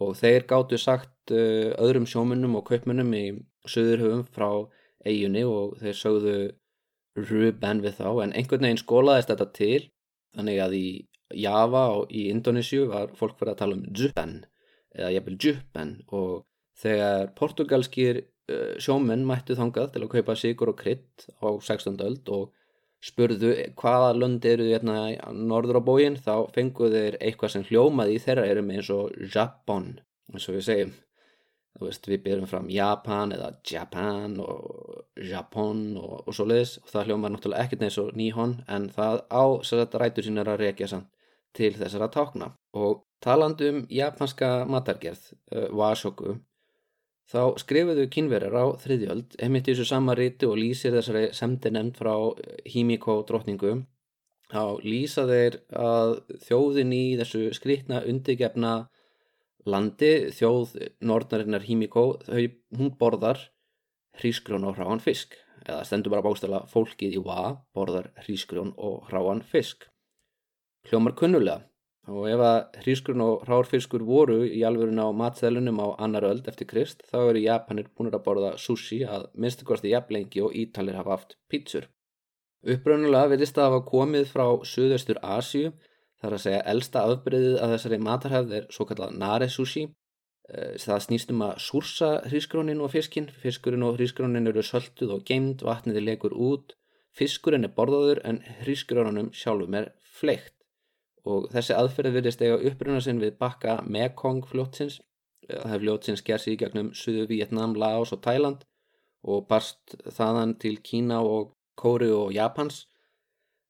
og 0.00 0.14
þeir 0.18 0.46
gáttu 0.48 0.78
sagt 0.80 1.32
uh, 1.34 1.72
öðrum 1.82 2.06
sjómunum 2.08 2.56
og 2.58 2.66
kaupmunum 2.70 3.12
í 3.16 3.24
söðurhugum 3.68 4.24
frá 4.32 4.48
eiginni 5.06 5.44
og 5.46 5.78
þeir 5.82 5.98
sögðu 5.98 6.36
Ruben 7.18 7.82
við 7.84 7.98
þá 7.98 8.08
en 8.24 8.32
einhvern 8.32 8.64
veginn 8.64 8.80
skólaðist 8.80 9.32
þetta 9.32 9.48
til 9.52 9.80
þannig 10.32 10.62
að 10.64 10.76
í 10.78 10.86
Java 11.42 11.82
og 11.98 12.12
í 12.12 12.26
Indonésiu 12.32 12.86
var 12.88 13.12
fólk 13.16 13.38
verið 13.40 13.52
að 13.52 13.60
tala 13.60 13.76
um 13.76 13.84
Jupen 13.96 14.34
eða 14.96 15.12
jæfnvel 15.16 15.38
Jupen 15.44 15.92
og 16.12 16.32
þegar 16.82 17.30
portugalskir 17.36 18.22
uh, 18.22 18.74
sjómenn 18.80 19.26
mættu 19.28 19.56
þangað 19.58 19.92
til 19.92 20.04
að 20.04 20.12
kaupa 20.16 20.38
sigur 20.38 20.72
og 20.72 20.80
krydd 20.80 21.28
á 21.44 21.48
16. 21.52 22.00
öld 22.00 22.32
og 22.32 22.50
spurðu 23.02 23.52
hvaða 23.78 24.12
lönd 24.14 24.44
eru 24.46 24.68
hérna 24.70 24.96
norður 25.34 25.80
á 25.82 25.86
bógin 25.88 26.18
þá 26.22 26.34
fenguðu 26.54 27.00
þeir 27.00 27.16
eitthvað 27.20 27.54
sem 27.54 27.64
hljómaði 27.66 28.16
í 28.16 28.20
þeirra 28.22 28.50
erum 28.50 28.70
eins 28.74 28.90
og 28.94 29.16
Japon 29.34 29.96
eins 30.32 30.46
og 30.48 30.58
við 30.58 30.68
segjum. 30.68 30.92
Þú 31.72 31.86
veist 31.88 32.06
við 32.08 32.20
byrjum 32.26 32.48
fram 32.50 32.68
Japan 32.70 33.32
eða 33.32 33.48
Japan 33.66 34.36
og 34.44 35.22
Japon 35.24 35.80
og, 35.98 36.18
og 36.28 36.36
svo 36.36 36.46
leiðis 36.46 36.76
og 36.82 36.90
það 36.92 37.08
hljómaði 37.08 37.34
náttúrulega 37.36 37.66
ekkert 37.66 37.84
eins 37.88 37.98
og 38.02 38.12
Nihon 38.18 38.54
en 38.68 38.88
það 38.92 39.22
á 39.32 39.44
sérstaklega 39.64 40.02
rætur 40.04 40.28
sín 40.28 40.42
er 40.42 40.52
að 40.52 40.62
rekja 40.66 40.90
samt 40.92 41.08
til 41.56 41.72
þessara 41.76 42.10
tákna. 42.12 42.52
Og 42.76 43.02
talandum 43.24 43.86
japanska 43.92 44.52
matargerð 44.68 45.32
uh, 45.32 45.68
Washoku 45.74 46.36
Þá 47.30 47.56
skrifuðu 47.62 48.08
kynverjar 48.12 48.56
á 48.58 48.64
þriðjöld, 48.82 49.36
emitt 49.40 49.68
í 49.68 49.72
þessu 49.72 49.86
sama 49.88 50.16
ríti 50.18 50.48
og 50.48 50.58
lýsir 50.58 50.94
þessari 50.96 51.28
semdi 51.36 51.70
nefnd 51.72 51.98
frá 52.00 52.14
Hímíkó 52.68 53.22
drotningu. 53.28 53.76
Þá 54.52 54.64
lýsa 54.84 55.24
þeir 55.30 55.60
að 55.72 56.18
þjóðin 56.44 56.92
í 56.92 57.04
þessu 57.20 57.46
skrittna 57.56 58.02
undirgefna 58.04 58.74
landi, 59.64 60.12
þjóð 60.34 60.76
norðnarinnar 61.00 61.64
Hímíkó, 61.64 62.04
hún 62.76 62.92
borðar 63.00 63.40
hrísgrjón 64.20 64.66
og 64.68 64.76
hráan 64.76 65.00
fisk. 65.00 65.38
Eða 65.62 65.86
stendur 65.86 66.12
bara 66.12 66.26
bástala 66.26 66.64
fólkið 66.68 67.16
í 67.16 67.22
va, 67.22 67.54
borðar 67.72 68.10
hrísgrjón 68.24 68.74
og 68.76 69.06
hráan 69.08 69.44
fisk. 69.46 69.86
Hljómar 70.90 71.14
kunnulega. 71.16 71.62
Og 72.10 72.24
ef 72.26 72.40
að 72.42 72.80
hrískurinn 72.82 73.22
og 73.22 73.44
rárfiskur 73.46 74.02
voru 74.02 74.40
í 74.42 74.64
alvörun 74.66 74.98
á 74.98 75.06
matþælunum 75.14 75.78
á 75.78 75.88
annar 76.02 76.24
öld 76.26 76.48
eftir 76.50 76.66
Krist 76.66 77.04
þá 77.06 77.18
eru 77.30 77.42
Japanir 77.44 77.90
búin 77.94 78.10
að 78.10 78.24
borða 78.24 78.56
sushi 78.58 79.04
að 79.06 79.28
minnstakosti 79.38 79.92
jafnlengi 79.92 80.42
og 80.42 80.56
Ítalir 80.58 80.98
hafa 80.98 81.14
haft 81.14 81.36
pítsur. 81.46 81.86
Uppröðnulega 82.66 83.30
verðist 83.30 83.54
það 83.54 83.64
að 83.64 83.70
hafa 83.70 83.86
komið 83.92 84.26
frá 84.32 84.46
Suðaustur 84.66 85.20
Asju 85.22 85.70
þar 86.22 86.36
að 86.36 86.42
segja 86.42 86.64
elsta 86.72 87.04
afbreyðið 87.06 87.58
að 87.58 87.74
þessari 87.76 87.98
matarhefð 88.08 88.56
er 88.58 88.66
svo 88.74 88.86
kallað 88.90 89.14
nare 89.22 89.48
sushi. 89.50 89.84
Eh, 90.50 90.74
það 90.82 91.04
snýst 91.06 91.30
um 91.30 91.44
að 91.46 91.60
súrsa 91.62 92.10
hrískrónin 92.26 92.82
og 92.82 92.90
fiskinn. 92.96 93.30
Fiskurinn 93.44 93.86
og 93.86 93.94
hrískrónin 93.98 94.50
eru 94.50 94.66
sölduð 94.66 95.14
og 95.18 95.22
geimt, 95.26 95.62
vatniði 95.62 96.02
legur 96.02 96.34
út. 96.34 96.74
Fiskurinn 97.14 97.66
er 97.66 97.74
borðaður 97.78 98.22
en 98.26 98.42
hrískrónunum 98.62 99.30
sjálfum 99.34 99.78
er 99.78 99.92
fleikt 100.18 100.61
og 101.28 101.48
þessi 101.52 101.74
aðferði 101.76 102.14
virðist 102.16 102.42
eiga 102.42 102.60
uppruna 102.68 103.00
sinn 103.02 103.22
við 103.22 103.36
bakka 103.40 103.78
Mekong 103.86 104.42
fljótsins. 104.50 105.00
Það 105.48 105.74
er 105.74 105.82
fljótsins 105.84 106.24
gerð 106.26 106.44
sér 106.44 106.54
í 106.54 106.60
gegnum 106.60 106.92
Suðu 106.98 107.26
Vietnam, 107.30 107.74
Laos 107.78 108.14
og 108.14 108.22
Thailand 108.24 108.64
og 109.22 109.44
barst 109.50 109.94
þaðan 110.16 110.56
til 110.62 110.78
Kína 110.82 111.20
og 111.22 111.52
Kóri 111.78 112.10
og 112.10 112.32
Japans. 112.34 112.86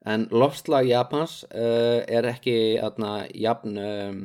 En 0.09 0.27
lofslag 0.33 0.89
Japans 0.89 1.43
uh, 1.53 2.01
er 2.09 2.27
ekki 2.27 2.79
atna, 2.83 3.27
jafn 3.37 3.77
um, 3.79 4.23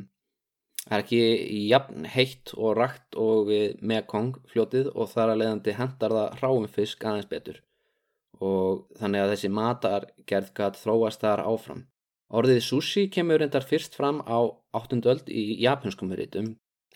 er 0.88 1.04
ekki 1.04 1.20
jafn 1.68 2.08
heitt 2.08 2.54
og 2.56 2.78
rætt 2.80 3.18
og 3.20 3.52
við 3.52 3.76
Mekong 3.84 4.40
fljótið 4.48 4.88
og 4.94 5.12
þar 5.12 5.34
að 5.34 5.42
leiðandi 5.42 5.76
hendar 5.76 6.16
það 6.16 6.42
ráum 6.42 6.66
fisk 6.72 7.04
aðeins 7.04 7.28
betur. 7.30 7.60
Og 8.40 8.88
þannig 8.98 9.22
að 9.22 9.32
þessi 9.34 9.52
matar 9.52 10.10
gerð 10.30 10.50
gæt 10.56 10.80
þróast 10.80 11.22
þar 11.22 11.44
áfram 11.44 11.84
Orðið 12.28 12.58
sushi 12.60 13.06
kemur 13.08 13.40
reyndar 13.40 13.64
fyrst 13.64 13.94
fram 13.96 14.18
á 14.28 14.38
8. 14.76 15.00
öld 15.08 15.30
í 15.32 15.44
japanskum 15.62 16.10
hrytum 16.12 16.50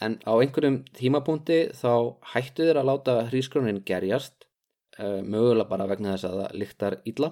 en 0.04 0.18
á 0.28 0.32
einhverjum 0.34 0.82
tímapunkti 0.98 1.58
þá 1.78 2.20
hættu 2.34 2.66
þeir 2.66 2.80
að 2.80 2.88
láta 2.90 3.14
hrískrónin 3.30 3.80
gerjast 3.88 4.44
uh, 4.98 5.22
mögulega 5.24 5.70
bara 5.70 5.88
vegna 5.88 6.14
þess 6.14 6.28
að 6.28 6.36
það 6.40 6.58
lyktar 6.62 6.96
ítla 7.08 7.30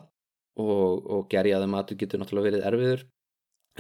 og, 0.57 1.11
og 1.13 1.27
gerjaði 1.33 1.69
matur 1.75 2.01
getur 2.01 2.23
náttúrulega 2.23 2.49
verið 2.49 2.65
erfiður 2.71 3.05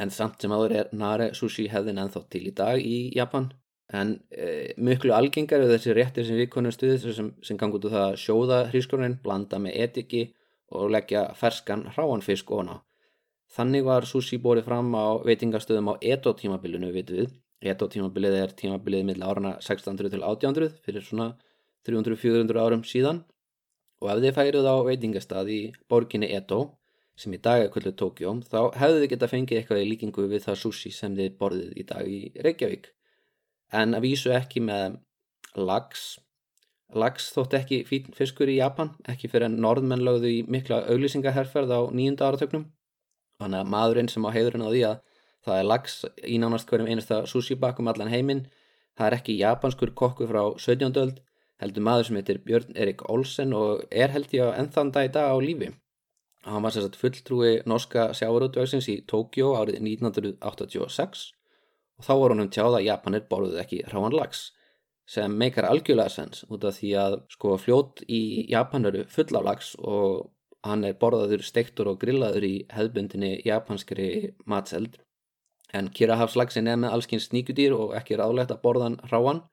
en 0.01 0.13
samt 0.13 0.45
sem 0.45 0.53
aður 0.53 0.77
er 0.83 0.93
nare 0.93 1.31
sushi 1.39 1.71
hefðin 1.73 2.03
ennþá 2.05 2.25
til 2.35 2.45
í 2.51 2.55
dag 2.61 2.77
í 2.77 2.99
Japan 3.17 3.49
en 3.97 4.15
uh, 4.37 4.69
mjög 4.77 5.09
algengar 5.17 5.65
er 5.65 5.73
þessi 5.73 5.97
réttir 5.97 6.29
sem 6.29 6.37
við 6.43 6.53
konum 6.53 6.77
stuðið 6.77 7.09
sem, 7.17 7.33
sem 7.41 7.57
gangi 7.57 7.81
út 7.81 7.89
úr 7.89 7.97
það 7.97 8.07
að 8.11 8.21
sjóða 8.27 8.61
hrískrónin, 8.69 9.17
blanda 9.25 9.65
með 9.65 9.81
etiki 9.89 10.27
og 10.77 10.93
leggja 10.93 11.31
ferskan 11.41 11.89
hráanfisk 11.97 12.53
ofan 12.53 12.77
á 12.77 12.90
Þannig 13.51 13.83
var 13.87 14.07
sushi 14.07 14.39
borið 14.39 14.69
fram 14.69 14.93
á 14.95 15.19
veitingastöðum 15.27 15.91
á 15.91 15.95
Edo 16.07 16.33
tímabilinu, 16.39 16.93
veitum 16.95 17.17
við. 17.19 17.33
Edo 17.61 17.89
tímabilið 17.91 18.37
er 18.39 18.53
tímabilið 18.57 19.03
millir 19.09 19.27
árana 19.27 19.57
1600 19.59 20.13
til 20.13 20.23
1800 20.23 20.77
fyrir 20.85 21.05
svona 21.05 21.33
300-400 21.89 22.63
árum 22.63 22.85
síðan 22.87 23.25
og 24.01 24.13
ef 24.13 24.23
þið 24.23 24.37
færið 24.39 24.71
á 24.71 24.77
veitingastað 24.87 25.51
í 25.53 25.59
borginni 25.91 26.31
Edo 26.37 26.61
sem 27.21 27.35
í 27.37 27.43
dag 27.43 27.65
er 27.65 27.69
kvöldu 27.75 27.93
Tókjóm 28.01 28.41
þá 28.47 28.73
hefðu 28.81 29.03
þið 29.03 29.11
geta 29.13 29.29
fengið 29.35 29.61
eitthvað 29.61 29.83
í 29.83 29.91
líkingu 29.91 30.25
við 30.31 30.47
það 30.47 30.61
sushi 30.63 30.95
sem 30.95 31.19
þið 31.19 31.37
borðið 31.43 31.77
í 31.77 31.87
dag 31.91 32.09
í 32.09 32.21
Reykjavík. 32.47 32.91
En 33.77 33.99
að 33.99 34.07
vísu 34.07 34.33
ekki 34.33 34.63
með 34.65 35.01
lags. 35.59 36.21
Lags 36.97 37.29
þótt 37.35 37.59
ekki 37.59 37.85
fiskur 37.87 38.51
í 38.51 38.61
Japan, 38.63 38.95
ekki 39.11 39.29
fyrir 39.31 39.51
en 39.51 39.61
norðmenn 39.63 40.07
lögðu 40.07 40.33
í 40.39 40.45
mikla 40.49 40.85
auglýsingaherferð 40.91 41.75
á 41.77 41.81
nýjunda 41.93 42.31
áratöknum 42.31 42.65
Þannig 43.41 43.63
að 43.63 43.73
maðurinn 43.75 44.11
sem 44.13 44.27
á 44.29 44.31
heiðurinn 44.35 44.67
á 44.67 44.71
því 44.71 44.83
að 44.91 44.97
það 45.47 45.59
er 45.59 45.69
lags 45.71 45.97
í 46.29 46.39
nánast 46.41 46.69
hverjum 46.69 46.91
einasta 46.91 47.21
sushi 47.31 47.57
bakum 47.61 47.89
allan 47.89 48.13
heiminn. 48.13 48.47
Það 48.99 49.07
er 49.07 49.17
ekki 49.17 49.39
japanskur 49.41 49.95
kokku 49.97 50.29
frá 50.29 50.43
17. 50.61 50.93
öld, 51.01 51.21
heldur 51.63 51.87
maður 51.87 52.09
sem 52.09 52.21
heitir 52.21 52.41
Björn 52.45 52.77
Erik 52.77 53.07
Olsen 53.09 53.55
og 53.57 53.87
er 53.91 54.13
held 54.13 54.35
ég 54.37 54.53
á 54.53 54.59
ennþann 54.61 54.93
dag 54.93 55.09
í 55.09 55.13
dag 55.15 55.33
á 55.33 55.37
lífi. 55.41 55.73
Hann 56.45 56.65
var 56.65 56.73
sérstaklega 56.73 57.03
fulltrúi 57.03 57.51
norska 57.69 58.07
sjáurútvegsins 58.17 58.89
í 58.89 59.01
Tókjó 59.09 59.53
árið 59.59 59.81
1986 59.83 61.27
og 62.01 62.07
þá 62.07 62.13
var 62.17 62.33
hann 62.33 62.45
um 62.47 62.53
tjáð 62.53 62.79
að 62.79 62.87
Japanir 62.87 63.27
borðuð 63.29 63.61
ekki 63.61 63.83
ráan 63.93 64.17
lags 64.17 64.47
sem 65.11 65.33
meikar 65.37 65.69
algjörlega 65.69 66.13
sens 66.13 66.45
út 66.49 66.65
af 66.65 66.79
því 66.79 66.93
að 67.03 67.17
sko 67.35 67.57
fljót 67.61 68.01
í 68.09 68.47
Japan 68.53 68.89
eru 68.89 69.05
full 69.11 69.29
af 69.37 69.47
lags 69.49 69.73
og 69.81 70.31
Hann 70.67 70.85
er 70.85 70.99
borðaður, 71.01 71.45
steiktur 71.45 71.89
og 71.89 72.01
grillaður 72.03 72.45
í 72.45 72.55
hefðbundinni 72.75 73.39
japanskri 73.47 74.35
matseld. 74.45 74.99
En 75.73 75.89
kýrahafslagsin 75.95 76.69
er 76.69 76.77
með 76.83 76.97
allskinn 76.97 77.23
sníkudýr 77.23 77.73
og 77.77 77.95
ekki 77.97 78.19
ráðlegt 78.19 78.53
að 78.53 78.63
borðan 78.65 78.99
ráan 79.13 79.45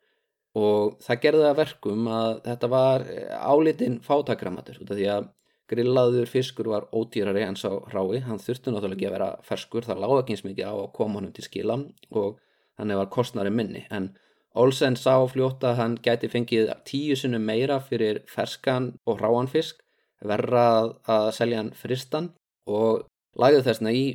og 0.58 0.98
það 1.06 1.22
gerði 1.24 1.46
það 1.46 1.58
verkum 1.60 2.08
að 2.10 2.32
þetta 2.48 2.70
var 2.74 3.06
álitinn 3.38 4.00
fátakramatur 4.04 4.80
því 4.82 5.10
að 5.14 5.28
grillaður 5.70 6.30
fiskur 6.32 6.70
var 6.72 6.88
ódýrari 6.96 7.44
en 7.46 7.58
sá 7.60 7.70
rái. 7.92 8.22
Hann 8.26 8.42
þurfti 8.42 8.74
náttúrulega 8.74 8.98
ekki 8.98 9.10
að 9.10 9.16
vera 9.18 9.32
ferskur, 9.46 9.86
það 9.86 10.04
láði 10.04 10.22
ekki 10.22 10.36
eins 10.36 10.46
mikið 10.48 10.72
á 10.72 10.76
að 10.76 10.94
koma 10.98 11.20
honum 11.20 11.34
til 11.36 11.46
skila 11.46 11.78
og 12.12 12.40
þannig 12.80 13.02
var 13.02 13.12
kostnari 13.14 13.52
minni. 13.54 13.84
En 13.92 14.14
Olsen 14.58 14.96
sá 14.98 15.14
fljóta 15.30 15.74
að 15.74 15.82
hann 15.82 15.98
gæti 16.02 16.32
fengið 16.32 16.72
tíu 16.88 17.18
sunum 17.20 17.44
meira 17.46 17.78
fyrir 17.84 18.24
ferskan 18.32 18.96
og 19.06 19.22
ráan 19.22 19.52
fisk 19.52 19.84
verra 20.26 20.66
að 21.06 21.30
selja 21.38 21.62
hann 21.62 21.74
fristan 21.78 22.32
og 22.68 23.06
lagði 23.38 23.64
þessna 23.68 23.94
í 23.94 24.06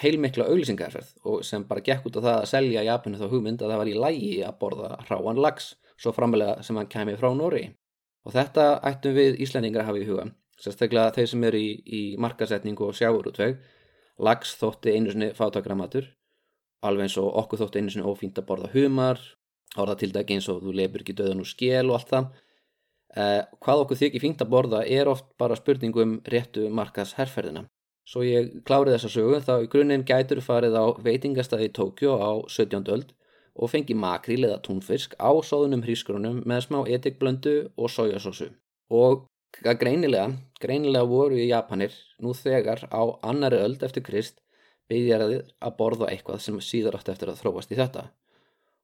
heilmikla 0.00 0.46
auglýsingarferð 0.48 1.12
og 1.28 1.44
sem 1.46 1.64
bara 1.68 1.84
gekk 1.84 2.08
út 2.08 2.18
á 2.20 2.24
það 2.24 2.36
að 2.36 2.48
selja 2.52 2.84
Japanu 2.86 3.20
þá 3.20 3.28
hugmynd 3.32 3.62
að 3.62 3.72
það 3.72 3.80
var 3.82 3.90
í 3.90 3.96
lægi 4.04 4.32
að 4.44 4.58
borða 4.60 4.90
ráan 5.08 5.40
lags 5.40 5.74
svo 6.00 6.12
framlega 6.16 6.60
sem 6.64 6.76
hann 6.76 6.90
kemi 6.92 7.16
frá 7.20 7.30
Nóri 7.36 7.66
og 8.24 8.34
þetta 8.36 8.66
ættum 8.90 9.16
við 9.16 9.40
Íslandingar 9.44 9.84
að 9.84 9.90
hafa 9.90 10.02
í 10.02 10.08
huga 10.08 10.26
sérstaklega 10.60 11.14
þeir 11.16 11.28
sem 11.32 11.44
eru 11.48 11.60
í, 11.60 11.70
í 11.84 12.02
markasetningu 12.20 12.88
og 12.88 12.96
sjáurútveg 12.96 13.60
lags 14.20 14.54
þótti 14.60 14.96
einu 14.96 15.12
sinni 15.12 15.30
fátakramatur 15.36 16.10
alveg 16.84 17.08
eins 17.08 17.16
og 17.20 17.32
okkur 17.42 17.64
þótti 17.64 17.80
einu 17.80 17.94
sinni 17.94 18.08
ófínt 18.08 18.40
að 18.40 18.48
borða 18.48 18.72
humar 18.74 19.20
orða 19.80 19.96
til 20.00 20.12
dæki 20.12 20.36
eins 20.36 20.48
og 20.52 20.60
þú 20.64 20.74
leifur 20.76 21.04
ekki 21.04 21.16
döðan 21.16 21.40
úr 21.44 21.48
skél 21.48 21.86
og 21.88 21.96
allt 21.96 22.12
það 22.12 22.30
Eh, 23.18 23.42
hvað 23.58 23.84
okkur 23.84 23.98
þykir 23.98 24.22
fínt 24.22 24.42
að 24.44 24.50
borða 24.52 24.80
er 24.86 25.08
oft 25.10 25.26
bara 25.40 25.56
spurning 25.58 25.96
um 25.98 26.18
réttu 26.30 26.68
markas 26.70 27.16
herrferðina. 27.18 27.64
Svo 28.06 28.22
ég 28.22 28.60
klárið 28.66 28.96
þessa 28.96 29.10
sögu 29.10 29.40
þá 29.46 29.54
í 29.64 29.70
grunninn 29.70 30.06
gætur 30.06 30.40
farið 30.42 30.76
á 30.78 30.84
veitingastæði 31.02 31.72
Tókjó 31.74 32.14
á 32.22 32.30
17. 32.46 32.86
öld 32.94 33.10
og 33.54 33.70
fengi 33.70 33.96
makril 33.98 34.44
eða 34.46 34.60
túnfisk 34.62 35.16
á 35.18 35.30
sóðunum 35.42 35.82
hrísgrunum 35.82 36.40
með 36.46 36.64
smá 36.68 36.78
etikblöndu 36.86 37.54
og 37.76 37.90
sojasósu. 37.90 38.52
Og 38.90 39.26
greinilega, 39.58 40.30
greinilega 40.62 41.10
voru 41.10 41.38
í 41.38 41.50
Japanir 41.50 41.94
nú 42.22 42.32
þegar 42.34 42.86
á 42.94 43.02
annari 43.26 43.58
öld 43.58 43.82
eftir 43.82 44.06
Krist 44.06 44.38
byggjaðið 44.90 45.50
að 45.58 45.76
borða 45.78 46.10
eitthvað 46.10 46.42
sem 46.46 46.58
síðar 46.62 46.98
átt 46.98 47.10
eftir 47.12 47.30
að 47.30 47.42
þróast 47.42 47.74
í 47.74 47.78
þetta. 47.78 48.08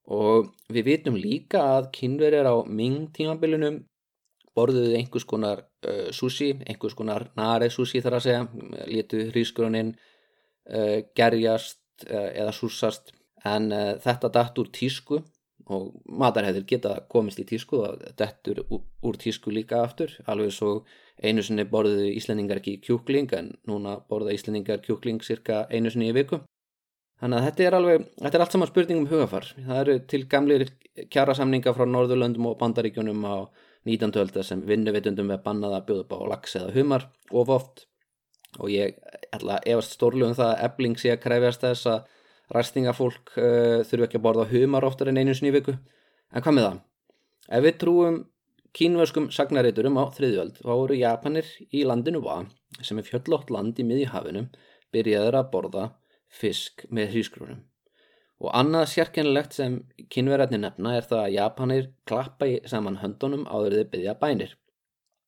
Og 0.06 0.50
við 0.70 0.90
vitum 0.90 1.18
líka 1.18 1.62
að 1.78 1.92
kynverjar 1.94 2.46
á 2.46 2.56
Ming 2.66 3.08
tímabilinum 3.14 3.84
borðuðu 4.56 4.96
einhvers 4.98 5.26
konar 5.28 5.64
uh, 5.86 6.08
sushi, 6.16 6.54
einhvers 6.66 6.96
konar 6.98 7.28
nare 7.36 7.70
sushi 7.70 8.02
þar 8.04 8.18
að 8.18 8.26
segja, 8.26 8.42
létu 8.88 9.22
hrísgrunin 9.30 9.94
uh, 9.94 11.00
gerjast 11.16 12.08
uh, 12.08 12.30
eða 12.32 12.52
súsast 12.56 13.14
en 13.44 13.72
uh, 13.72 13.94
þetta 14.02 14.32
dætt 14.38 14.62
úr 14.62 14.72
tísku 14.74 15.22
og 15.66 15.86
matarhæðir 16.06 16.66
geta 16.70 16.92
komist 17.10 17.40
í 17.42 17.46
tísku 17.46 17.80
og 17.82 18.02
dættur 18.18 18.62
úr 18.70 19.18
tísku 19.18 19.50
líka 19.50 19.80
aftur, 19.82 20.12
alveg 20.30 20.52
svo 20.54 20.72
einu 21.22 21.42
sinni 21.42 21.64
borðuðu 21.66 22.10
íslendingar 22.14 22.60
ekki 22.60 22.76
kjúkling 22.84 23.32
en 23.34 23.54
núna 23.68 23.96
borða 24.10 24.34
íslendingar 24.36 24.82
kjúkling 24.84 25.24
cirka 25.26 25.64
einu 25.70 25.90
sinni 25.90 26.12
í 26.12 26.16
viku. 26.16 26.42
Þannig 27.20 27.38
að 27.38 27.46
þetta 27.46 27.64
er 27.64 27.76
alveg, 27.78 28.08
þetta 28.20 28.36
er 28.36 28.42
allt 28.44 28.54
saman 28.54 28.68
spurning 28.70 28.98
um 29.00 29.08
hugafar. 29.08 29.46
Það 29.56 29.78
eru 29.80 29.94
til 30.12 30.22
gamlir 30.28 30.66
kjærasamninga 31.12 31.72
frá 31.76 31.86
Norðurlöndum 31.88 32.50
og 32.50 32.58
Bandaríkjunum 32.60 33.24
á 33.24 33.36
19. 33.86 34.16
ölda 34.20 34.42
sem 34.42 34.62
vinnuvitundum 34.66 35.30
við 35.30 35.42
bannaða 35.44 35.80
að 35.80 35.86
bjóða 35.88 36.04
upp 36.04 36.14
á 36.14 36.18
lax 36.32 36.56
eða 36.58 36.74
humar 36.74 37.08
of 37.30 37.52
oft 37.54 37.86
og 38.58 38.70
ég 38.72 38.96
ætla 39.34 39.58
að 39.58 39.68
efast 39.72 39.96
stórlu 39.96 40.26
um 40.26 40.36
það 40.36 40.52
að 40.52 40.62
ebling 40.68 40.96
sé 40.98 41.12
að 41.12 41.22
krefjast 41.22 41.62
þess 41.62 41.90
að 41.92 42.14
ræstingafólk 42.56 43.34
uh, 43.36 43.82
þurfu 43.86 44.06
ekki 44.06 44.20
að 44.20 44.24
borða 44.26 44.48
humar 44.50 44.86
oftar 44.86 45.10
en 45.10 45.20
einu 45.20 45.34
sinni 45.34 45.52
í 45.52 45.56
viku 45.58 45.76
en 45.76 46.42
hvað 46.42 46.56
með 46.56 46.68
það? 46.68 46.80
Ef 47.46 47.66
við 47.66 47.78
trúum 47.82 48.18
kínvöskum 48.76 49.30
sagnariturum 49.34 50.00
á 50.02 50.04
þriðjöld 50.16 50.60
þá 50.60 50.72
voru 50.72 50.98
Japanir 50.98 51.52
í 51.70 51.84
landinu 51.86 52.22
Va 52.24 52.40
sem 52.82 52.98
er 52.98 53.06
fjöllótt 53.06 53.52
land 53.54 53.78
í 53.78 53.86
miðjuhafinum 53.86 54.50
byrjaður 54.94 55.40
að 55.40 55.50
borða 55.54 55.86
fisk 56.26 56.84
með 56.90 57.14
hrísgrunum 57.14 57.62
Og 58.44 58.50
annað 58.52 58.90
sérkennilegt 58.92 59.56
sem 59.56 59.78
kynverðarnir 60.12 60.60
nefna 60.60 60.96
er 60.98 61.06
það 61.08 61.22
að 61.22 61.34
Japanir 61.38 61.86
klappa 62.08 62.48
saman 62.68 62.98
höndunum 63.00 63.46
áður 63.48 63.78
þið 63.78 63.88
byggja 63.94 64.16
bænir. 64.20 64.52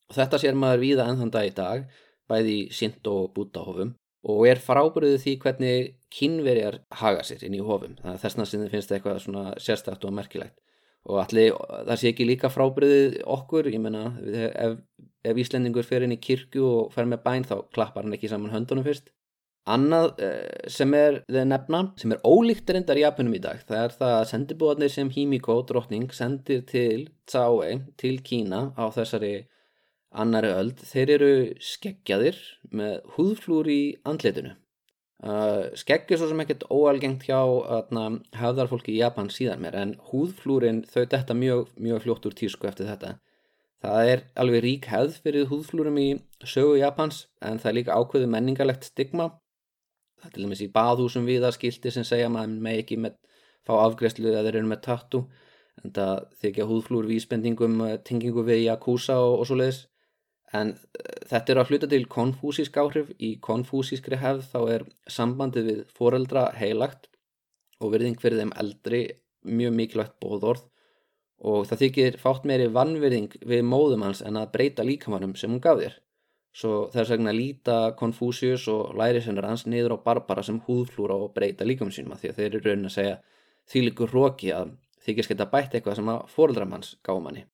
Og 0.09 0.19
þetta 0.19 0.41
sér 0.43 0.59
maður 0.59 0.85
víða 0.85 1.09
ennþann 1.09 1.33
dag 1.33 1.49
í 1.49 1.55
dag, 1.57 1.89
bæði 2.29 2.59
Sint 2.77 3.09
og 3.09 3.33
Bútahofum 3.37 3.95
og 4.29 4.45
er 4.51 4.61
frábriðið 4.61 5.21
því 5.23 5.35
hvernig 5.43 5.91
kynverjar 6.13 6.81
haga 7.01 7.25
sér 7.25 7.45
inn 7.47 7.57
í 7.57 7.65
hofum. 7.65 7.95
Það 8.03 8.15
er 8.15 8.23
þessna 8.25 8.47
sem 8.49 8.65
þið 8.65 8.73
finnst 8.75 8.95
eitthvað 8.95 9.21
svona 9.25 9.45
sérstætt 9.63 10.05
og 10.05 10.17
merkilegt. 10.17 10.57
Og 11.09 11.21
allir, 11.23 11.55
það 11.87 12.01
sé 12.01 12.11
ekki 12.11 12.27
líka 12.27 12.51
frábriðið 12.53 13.21
okkur, 13.25 13.71
ég 13.73 13.81
menna, 13.81 14.11
ef, 14.51 14.75
ef 15.25 15.41
Íslendingur 15.41 15.87
fer 15.87 16.05
inn 16.05 16.17
í 16.17 16.21
kirkju 16.21 16.67
og 16.67 16.91
fer 16.93 17.09
með 17.09 17.23
bæn 17.25 17.47
þá 17.49 17.55
klappar 17.73 18.05
hann 18.05 18.17
ekki 18.19 18.29
saman 18.29 18.53
höndunum 18.53 18.85
fyrst. 18.85 19.09
Annað 19.69 20.21
eh, 20.25 20.69
sem 20.73 20.95
er 20.97 21.19
nefna, 21.29 21.83
sem 22.01 22.15
er 22.15 22.23
ólíkt 22.25 22.71
reyndar 22.73 22.97
í 22.97 23.03
Japanum 23.03 23.35
í 23.37 23.41
dag, 23.45 23.61
það 23.69 23.83
er 23.83 23.95
það 23.99 24.13
að 24.17 24.29
sendibúarnir 24.31 24.93
sem 24.93 25.11
Himiko 25.13 25.59
drotning 25.69 26.13
sendir 26.17 26.63
til 26.69 27.09
Tsaoi, 27.29 27.83
til 28.01 28.17
Kína 28.25 28.71
á 28.81 28.89
þessari 28.95 29.35
annari 30.09 30.55
öld, 30.57 30.81
þeir 30.89 31.13
eru 31.19 31.33
skeggjaðir 31.61 32.39
með 32.73 32.95
húðflúr 33.17 33.69
í 33.69 33.83
andletinu. 34.09 34.55
Uh, 35.19 35.75
skegg 35.75 36.13
er 36.15 36.21
svo 36.21 36.29
sem 36.31 36.41
ekkert 36.45 36.63
óalgengt 36.71 37.25
hjá 37.27 37.41
hefðarfólki 38.39 38.95
í 38.95 39.01
Japan 39.01 39.29
síðan 39.35 39.65
mér, 39.65 39.75
en 39.77 39.97
húðflúrin 40.13 40.85
þau 40.87 41.03
detta 41.11 41.35
mjög, 41.35 41.73
mjög 41.75 42.05
fljótt 42.05 42.29
úr 42.31 42.37
tísku 42.39 42.71
eftir 42.71 42.89
þetta. 42.89 43.17
Það 43.83 44.13
er 44.13 44.23
alveg 44.39 44.65
rík 44.65 44.89
hefð 44.91 45.19
fyrir 45.27 45.51
húðflúrum 45.51 45.99
í 46.01 46.09
sögu 46.47 46.79
Japans, 46.79 47.27
en 47.43 47.61
það 47.61 47.71
er 47.73 47.79
líka 47.81 47.99
ákveðu 47.99 48.31
menningarlegt 48.31 48.89
stigma 48.89 49.29
það 50.19 50.31
er 50.31 50.35
til 50.35 50.47
dæmis 50.47 50.65
í 50.65 50.71
baðhúsum 50.75 51.29
viða 51.29 51.53
skildi 51.55 51.93
sem 51.95 52.07
segja 52.07 52.31
maður 52.33 52.63
með 52.67 52.81
ekki 52.83 52.99
með 53.05 53.19
fá 53.67 53.75
afgreðslu 53.83 54.33
eða 54.33 54.47
þeir 54.47 54.61
eru 54.61 54.71
með 54.73 54.83
tattu 54.87 55.23
en 55.83 55.95
það 55.95 56.25
þykja 56.43 56.67
húðflúr 56.71 57.09
vísbendingum 57.09 57.79
eh, 57.87 57.99
tengingu 58.07 58.45
við 58.47 58.65
jakúsa 58.65 59.19
og, 59.23 59.43
og 59.43 59.49
svo 59.49 59.59
leiðis 59.61 59.85
en 60.57 60.73
eh, 60.75 61.21
þetta 61.31 61.55
er 61.55 61.61
að 61.63 61.73
hluta 61.73 61.91
til 61.91 62.03
konfúsísk 62.11 62.81
áhrif. 62.81 63.13
Í 63.19 63.37
konfúsískri 63.45 64.19
hefð 64.19 64.49
þá 64.53 64.59
er 64.75 64.87
sambandið 65.11 65.71
við 65.71 65.85
foreldra 65.95 66.49
heilagt 66.57 67.11
og 67.79 67.95
verðing 67.95 68.19
fyrir 68.21 68.43
þeim 68.43 68.57
eldri 68.59 69.05
mjög 69.49 69.77
mikilvægt 69.79 70.19
bóðorð 70.23 70.67
og 71.49 71.69
það 71.71 71.83
þykir 71.85 72.19
fátt 72.19 72.47
meiri 72.49 72.67
vannverðing 72.75 73.37
við 73.47 73.61
móðum 73.67 74.03
hans 74.09 74.25
en 74.27 74.41
að 74.41 74.51
breyta 74.57 74.87
líkamannum 74.87 75.37
sem 75.39 75.53
hún 75.53 75.63
gaf 75.63 75.79
þér 75.79 75.95
Svo 76.57 76.89
þess 76.93 77.13
vegna 77.13 77.35
líta 77.35 77.77
Confucius 77.99 78.65
og 78.73 78.97
lærisennar 78.99 79.47
hans 79.47 79.67
niður 79.69 79.99
á 80.01 80.05
Barbara 80.05 80.43
sem 80.43 80.61
húðflúra 80.67 81.19
og 81.19 81.35
breyta 81.37 81.67
líkum 81.69 81.93
sínum 81.93 82.17
því 82.19 82.33
að 82.33 82.41
þeir 82.41 82.49
eru 82.49 82.63
raunin 82.65 82.89
að 82.89 82.95
segja 82.97 83.19
því 83.69 83.83
líkur 83.85 84.15
hróki 84.15 84.51
að 84.57 84.73
þykist 85.05 85.33
geta 85.33 85.49
bætt 85.53 85.77
eitthvað 85.77 86.01
sem 86.01 86.11
að 86.13 86.25
fóröldramanns 86.33 86.97
gáum 87.05 87.29
manni. 87.29 87.45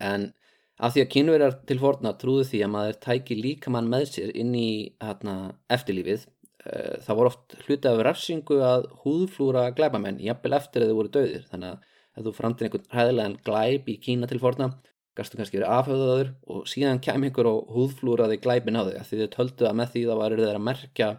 En 0.00 0.30
af 0.78 0.94
því 0.94 1.04
að 1.04 1.10
kynverjar 1.14 1.56
til 1.68 1.78
forna 1.80 2.14
trúðu 2.20 2.44
því 2.50 2.62
að 2.66 2.72
maður 2.76 3.00
tæki 3.06 3.38
líkamann 3.40 3.90
með 3.90 4.06
sér 4.12 4.36
inn 4.38 4.54
í 4.58 4.70
hérna, 5.02 5.36
eftirlífið, 5.72 6.26
uh, 6.66 6.94
það 7.04 7.18
voru 7.18 7.32
oft 7.32 7.56
hluti 7.66 7.90
af 7.90 8.04
rafsingu 8.08 8.60
að 8.68 8.88
húðflúra 9.02 9.66
glæbamenn, 9.76 10.20
jafnvel 10.22 10.56
eftir 10.58 10.84
að 10.84 10.92
þau 10.92 10.98
voru 11.00 11.14
döðir. 11.16 11.46
Þannig 11.50 11.74
að 11.74 11.90
ef 12.12 12.26
þú 12.26 12.34
framtir 12.36 12.68
einhvern 12.68 12.88
hræðilegan 12.92 13.38
glæb 13.46 13.88
í 13.88 13.98
Kína 14.02 14.28
til 14.28 14.40
forna 14.42 14.72
gastu 15.18 15.38
kannski 15.38 15.58
verið 15.58 15.72
afhauðaður 15.72 16.30
og 16.54 16.62
síðan 16.70 17.02
kem 17.04 17.26
ykkur 17.28 17.48
og 17.50 17.74
húðflúraði 17.74 18.38
glæpin 18.42 18.78
á 18.80 18.82
þig 18.86 18.96
að 19.00 19.10
því 19.10 19.18
þið 19.20 19.30
töldu 19.34 19.68
að 19.68 19.76
með 19.80 19.92
því 19.92 20.04
það 20.08 20.22
var 20.22 20.36
þeir 20.38 20.56
að 20.58 20.66
merkja 20.68 21.10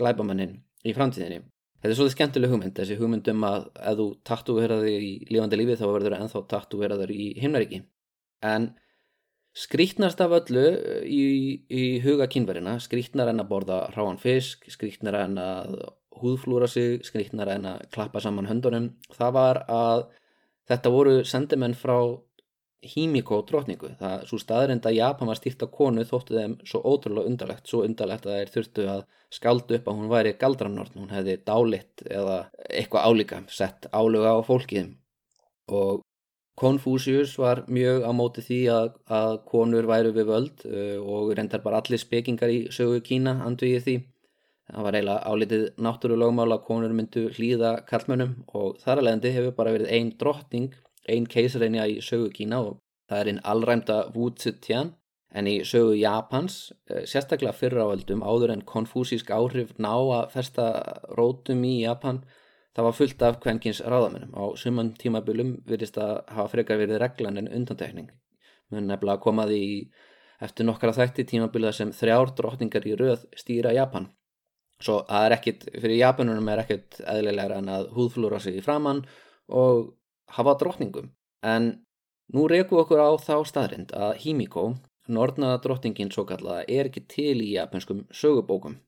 glæpamannin 0.00 0.58
í 0.84 0.94
framtíðinni. 0.96 1.40
Þetta 1.80 1.94
er 1.94 1.96
svolítið 1.96 2.16
skemmtileg 2.16 2.52
hugmynd, 2.52 2.74
þessi 2.76 2.98
hugmynd 3.00 3.28
um 3.32 3.44
að 3.48 3.62
ef 3.80 3.96
þú 3.96 4.06
tattúveraði 4.28 4.92
í 5.00 5.10
lífandi 5.32 5.58
lífi 5.60 5.78
þá 5.80 5.86
verður 5.86 6.14
það 6.14 6.24
ennþá 6.26 6.42
tattúveraður 6.50 7.12
í 7.14 7.28
himnaríki. 7.40 7.80
En 8.44 8.66
skrítnast 9.56 10.20
af 10.20 10.34
öllu 10.36 10.66
í, 11.08 11.22
í 11.72 11.84
huga 12.04 12.28
kynverina, 12.30 12.76
skrítnar 12.84 13.32
en 13.32 13.40
að 13.40 13.48
borða 13.54 13.80
ráan 13.96 14.20
fisk, 14.20 14.68
skrítnar 14.68 15.22
en 15.22 15.40
að 15.40 15.80
húðflúra 16.20 16.68
sig, 16.68 17.00
skrítnar 17.06 17.48
en 17.56 17.68
að 17.72 17.86
klappa 17.94 18.20
saman 18.20 18.50
höndunum, 18.50 18.90
það 19.16 19.36
var 19.38 19.62
að 19.72 20.04
þetta 20.70 20.92
voru 20.92 21.14
sendimenn 21.26 21.74
frá 21.78 21.96
Hímiko 22.80 23.42
drotningu. 23.48 23.90
Það 24.00 24.22
svo 24.30 24.38
staðrind 24.40 24.86
að 24.88 24.96
Japan 24.96 25.28
var 25.28 25.36
stýrt 25.36 25.66
af 25.66 25.72
konu 25.74 26.04
þóttu 26.08 26.38
þeim 26.38 26.54
svo 26.64 26.80
ótrúlega 26.80 27.28
undarlegt, 27.28 27.66
svo 27.68 27.82
undarlegt 27.84 28.28
að 28.28 28.38
þeir 28.38 28.54
þurftu 28.54 28.86
að 28.94 29.02
skaldu 29.30 29.76
upp 29.76 29.90
að 29.90 29.98
hún 29.98 30.10
væri 30.10 30.32
galdranort, 30.40 30.96
hún 30.96 31.12
hefði 31.12 31.36
dálitt 31.46 32.06
eða 32.08 32.38
eitthvað 32.70 33.04
álíka, 33.10 33.42
sett 33.52 33.90
áluga 33.92 34.32
á 34.32 34.40
fólkiðum 34.46 34.96
og 35.70 36.06
Konfúsius 36.60 37.38
var 37.38 37.62
mjög 37.72 38.02
á 38.04 38.12
móti 38.12 38.42
því 38.44 38.58
að, 38.74 38.88
að 39.08 39.34
konur 39.48 39.86
væru 39.88 40.10
við 40.12 40.26
völd 40.28 40.64
uh, 40.68 40.98
og 41.00 41.30
reyndar 41.36 41.62
bara 41.64 41.80
allir 41.80 42.00
spekingar 42.02 42.52
í 42.52 42.58
sögu 42.74 43.00
Kína 43.06 43.38
andvið 43.46 43.78
því. 43.86 43.94
Það 44.70 44.86
var 44.86 44.98
eiginlega 44.98 45.30
álitið 45.32 45.62
náttúrulögmála 45.86 46.58
að 46.58 46.66
konur 46.66 46.92
myndu 46.94 47.22
hlýða 47.34 47.72
kallmönnum 47.88 48.34
og 48.52 48.76
þar 48.82 49.00
alvegandi 49.00 49.32
hefur 49.34 49.56
bara 49.56 49.72
verið 49.74 49.94
einn 49.96 50.12
drottning 50.20 50.68
einn 51.08 51.26
keisareinja 51.26 51.86
í 51.88 52.00
sögu 52.04 52.30
Kína 52.34 52.60
og 52.66 52.80
það 53.10 53.20
er 53.20 53.30
einn 53.32 53.44
allræmda 53.52 54.00
Wu 54.14 54.30
Zetian 54.38 54.94
en 55.30 55.46
í 55.46 55.60
sögu 55.66 55.94
Japans, 55.98 56.72
eh, 56.90 57.04
sérstaklega 57.06 57.54
fyrra 57.54 57.86
áöldum 57.86 58.22
áður 58.22 58.52
en 58.52 58.62
konfúsísk 58.66 59.30
áhrif 59.30 59.76
ná 59.78 59.94
að 59.94 60.30
festa 60.30 60.66
rótum 61.16 61.62
í 61.64 61.82
Japan, 61.82 62.24
það 62.74 62.84
var 62.84 62.96
fullt 62.98 63.22
af 63.22 63.40
kvenkins 63.40 63.80
ráðamennum. 63.80 64.34
Á 64.34 64.44
suman 64.56 64.94
tímabölum 64.94 65.62
virðist 65.66 65.98
að 65.98 66.24
hafa 66.28 66.48
frekar 66.48 66.78
verið 66.78 67.00
reglan 67.02 67.38
en 67.38 67.48
undantekning. 67.48 68.10
Mún 68.70 68.86
nefnilega 68.86 69.22
komaði 69.22 69.58
í 69.58 69.90
eftir 70.40 70.66
nokkara 70.66 70.94
þætti 70.96 71.26
tímaböluða 71.26 71.74
sem 71.74 71.90
þrjár 71.92 72.34
drotningar 72.34 72.86
í 72.86 72.96
rauð 72.98 73.26
stýra 73.36 73.74
Japan. 73.74 74.08
Svo 74.80 75.02
það 75.08 75.26
er 75.26 75.36
ekkit, 75.36 75.66
fyrir 75.76 75.98
Japanunum 76.00 76.48
er 76.48 76.62
ekkit 76.62 77.00
eðlilegra 77.04 77.58
en 77.60 77.68
að 77.68 77.90
húðflúra 77.96 78.40
sig 78.40 78.56
í 78.56 78.64
framann 78.64 79.02
og 79.48 79.90
hafa 80.36 80.56
drottningum 80.60 81.10
en 81.46 81.72
nú 82.34 82.46
reyku 82.50 82.78
okkur 82.80 83.02
á 83.02 83.10
þá 83.18 83.34
staðrind 83.48 83.94
að 83.96 84.14
Himiko, 84.24 84.66
nortnaða 85.10 85.60
drottningin 85.64 86.12
svo 86.14 86.26
kallaða, 86.28 86.66
er 86.68 86.90
ekki 86.90 87.02
til 87.10 87.40
í 87.42 87.54
japanskum 87.56 88.04
sögubókum. 88.14 88.78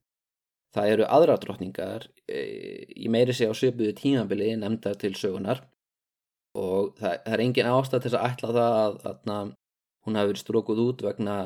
Það 0.72 0.92
eru 0.94 1.08
aðra 1.16 1.36
drottningar 1.40 2.06
e, 2.30 2.42
í 2.96 3.10
meiri 3.12 3.34
sig 3.36 3.50
á 3.50 3.54
söpuðu 3.56 3.92
tímabili 3.98 4.54
nefndar 4.56 4.96
til 5.00 5.12
sögunar 5.18 5.60
og 6.56 6.94
það, 7.00 7.18
er 7.34 7.42
engin 7.44 7.68
ástæð 7.68 8.06
til 8.06 8.14
að 8.14 8.24
ætla 8.30 8.54
það 8.56 8.78
að, 8.78 8.96
að, 9.34 9.52
hún 10.06 10.18
hafi 10.18 10.32
verið 10.32 10.42
strókuð 10.42 10.80
út 10.86 11.04
vegna 11.04 11.36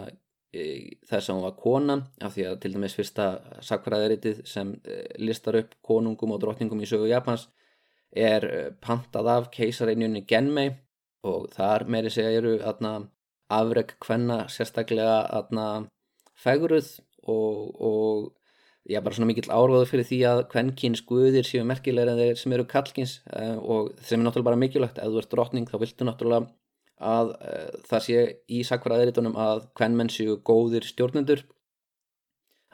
e, 0.54 0.62
þess 1.08 1.30
að 1.30 1.34
hún 1.34 1.46
var 1.46 1.56
kona 1.58 1.98
af 2.22 2.36
því 2.36 2.46
að 2.50 2.60
til 2.62 2.72
dæmis 2.76 2.96
fyrsta 2.98 3.26
sakfræðaritið 3.66 4.44
sem 4.46 4.72
e, 4.84 5.00
listar 5.22 5.58
upp 5.62 5.74
konungum 5.84 6.36
og 6.36 6.42
drottningum 6.44 6.84
í 6.84 6.88
sögu 6.90 7.10
Japans 7.10 7.48
er 8.16 8.46
e, 8.48 8.62
pantað 8.82 9.30
af 9.32 9.50
keisareinjunni 9.54 10.24
Genmei 10.28 10.70
og 11.26 11.50
þar 11.54 11.86
meiri 11.90 12.12
segja 12.12 12.40
eru 12.40 12.56
afreg 13.52 13.94
hvenna 14.02 14.44
sérstaklega 14.50 15.20
aðna 15.38 15.66
fegruð 16.36 16.88
og, 17.26 17.80
og 17.80 18.32
já, 18.86 19.00
bara 19.02 19.16
svona 19.16 19.30
mikill 19.30 19.50
áróðu 19.50 19.88
fyrir 19.90 20.06
því 20.06 20.20
að 20.30 20.42
kvennkins 20.52 21.02
guðir 21.06 21.46
séu 21.46 21.64
merkilegir 21.66 22.12
en 22.12 22.20
þeir 22.20 22.40
sem 22.40 22.54
eru 22.54 22.66
kallkins 22.70 23.18
uh, 23.32 23.56
og 23.58 23.92
sem 24.02 24.20
er 24.20 24.26
náttúrulega 24.26 24.50
bara 24.50 24.62
mikilvægt. 24.62 25.00
Ef 25.02 25.12
þú 25.12 25.22
ert 25.22 25.32
drotning 25.34 25.68
þá 25.70 25.76
viltu 25.82 26.06
náttúrulega 26.06 26.46
að 26.96 27.32
uh, 27.34 27.80
það 27.90 28.04
sé 28.06 28.22
í 28.46 28.62
sakfaraðiritunum 28.66 29.38
að 29.46 29.66
kvennmenn 29.78 30.12
séu 30.12 30.38
góðir 30.46 30.86
stjórnendur. 30.86 31.42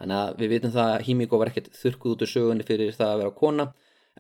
Þannig 0.00 0.18
að 0.18 0.42
við 0.42 0.52
vitum 0.56 0.74
það 0.74 0.92
að 0.96 1.06
Hímíko 1.08 1.40
var 1.40 1.52
ekkert 1.52 1.72
þurkuð 1.78 2.14
út 2.16 2.26
úr 2.26 2.32
sögunni 2.32 2.66
fyrir 2.66 2.94
það 2.96 3.14
að 3.14 3.22
vera 3.22 3.36
kona 3.38 3.68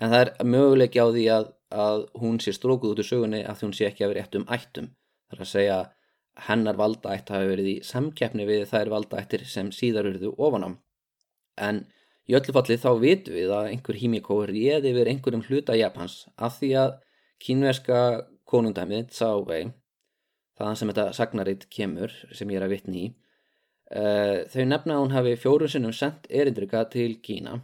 en 0.00 0.12
það 0.12 0.20
er 0.20 0.30
möguleiki 0.54 1.02
á 1.02 1.06
því 1.08 1.24
að, 1.36 1.48
að 1.86 2.04
hún 2.22 2.38
sé 2.42 2.54
strókuð 2.56 2.94
út 2.94 3.02
úr 3.02 3.08
sögunni 3.08 3.42
að 3.44 3.66
hún 3.66 3.74
sé 3.76 3.88
ekki 3.88 4.06
að 4.06 4.14
vera 4.14 4.24
eitt 4.24 4.38
um 4.38 4.48
ættum. 4.48 4.92
Það 5.28 5.38
er 5.38 5.44
að 5.46 5.52
segja 5.52 5.80
hennar 6.48 6.78
valdaætt 6.80 7.32
hafi 7.32 7.48
verið 7.50 7.68
í 7.68 7.74
samkeppni 7.84 8.46
við 8.48 8.64
þær 8.70 8.90
valdaættir 8.92 9.44
sem 9.48 9.68
síðar 9.74 10.08
eruðu 10.08 10.32
ofanám 10.40 10.78
en 11.60 11.82
í 12.28 12.36
öllu 12.38 12.54
falli 12.56 12.78
þá 12.80 12.90
vitum 13.02 13.36
við 13.36 13.52
að 13.52 13.70
einhver 13.72 13.98
hímíkó 14.00 14.38
réði 14.48 14.92
yfir 14.92 15.10
einhverjum 15.12 15.44
hluta 15.48 15.76
Japans 15.76 16.22
af 16.36 16.56
því 16.60 16.70
að 16.84 16.94
kínverska 17.42 17.98
konundæmið 18.48 19.10
Tsávei 19.12 19.72
þaðan 20.58 20.78
sem 20.78 20.92
þetta 20.92 21.08
sagnaritt 21.18 21.68
kemur 21.72 22.14
sem 22.32 22.50
ég 22.52 22.60
er 22.60 22.66
að 22.66 22.74
vitni 22.76 23.02
í 23.02 23.10
uh, 23.10 24.48
þau 24.48 24.64
nefna 24.70 24.96
að 24.96 25.04
hún 25.04 25.16
hafi 25.18 25.36
fjórum 25.42 25.72
sinnum 25.72 25.96
sendt 25.96 26.30
erindrika 26.30 26.86
til 26.92 27.18
Kína 27.24 27.58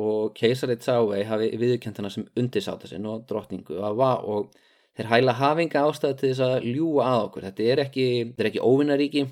og 0.00 0.34
keisarið 0.34 0.82
Tsávei 0.82 1.22
hafi 1.28 1.52
viðkjönt 1.60 2.00
hana 2.00 2.10
sem 2.10 2.26
undirsáta 2.38 2.90
sinn 2.90 3.06
og 3.06 3.26
drottningu 3.28 3.78
og 3.78 4.50
þeir 4.96 5.10
hæla 5.10 5.36
hafinga 5.38 5.86
ástæði 5.86 6.18
til 6.18 6.32
þess 6.32 6.44
að 6.48 6.68
ljúa 6.70 7.06
að 7.12 7.22
okkur 7.28 7.48
þetta 7.48 7.70
er 7.70 7.82
ekki, 7.84 8.06
ekki 8.50 8.62
óvinnaríki 8.62 9.26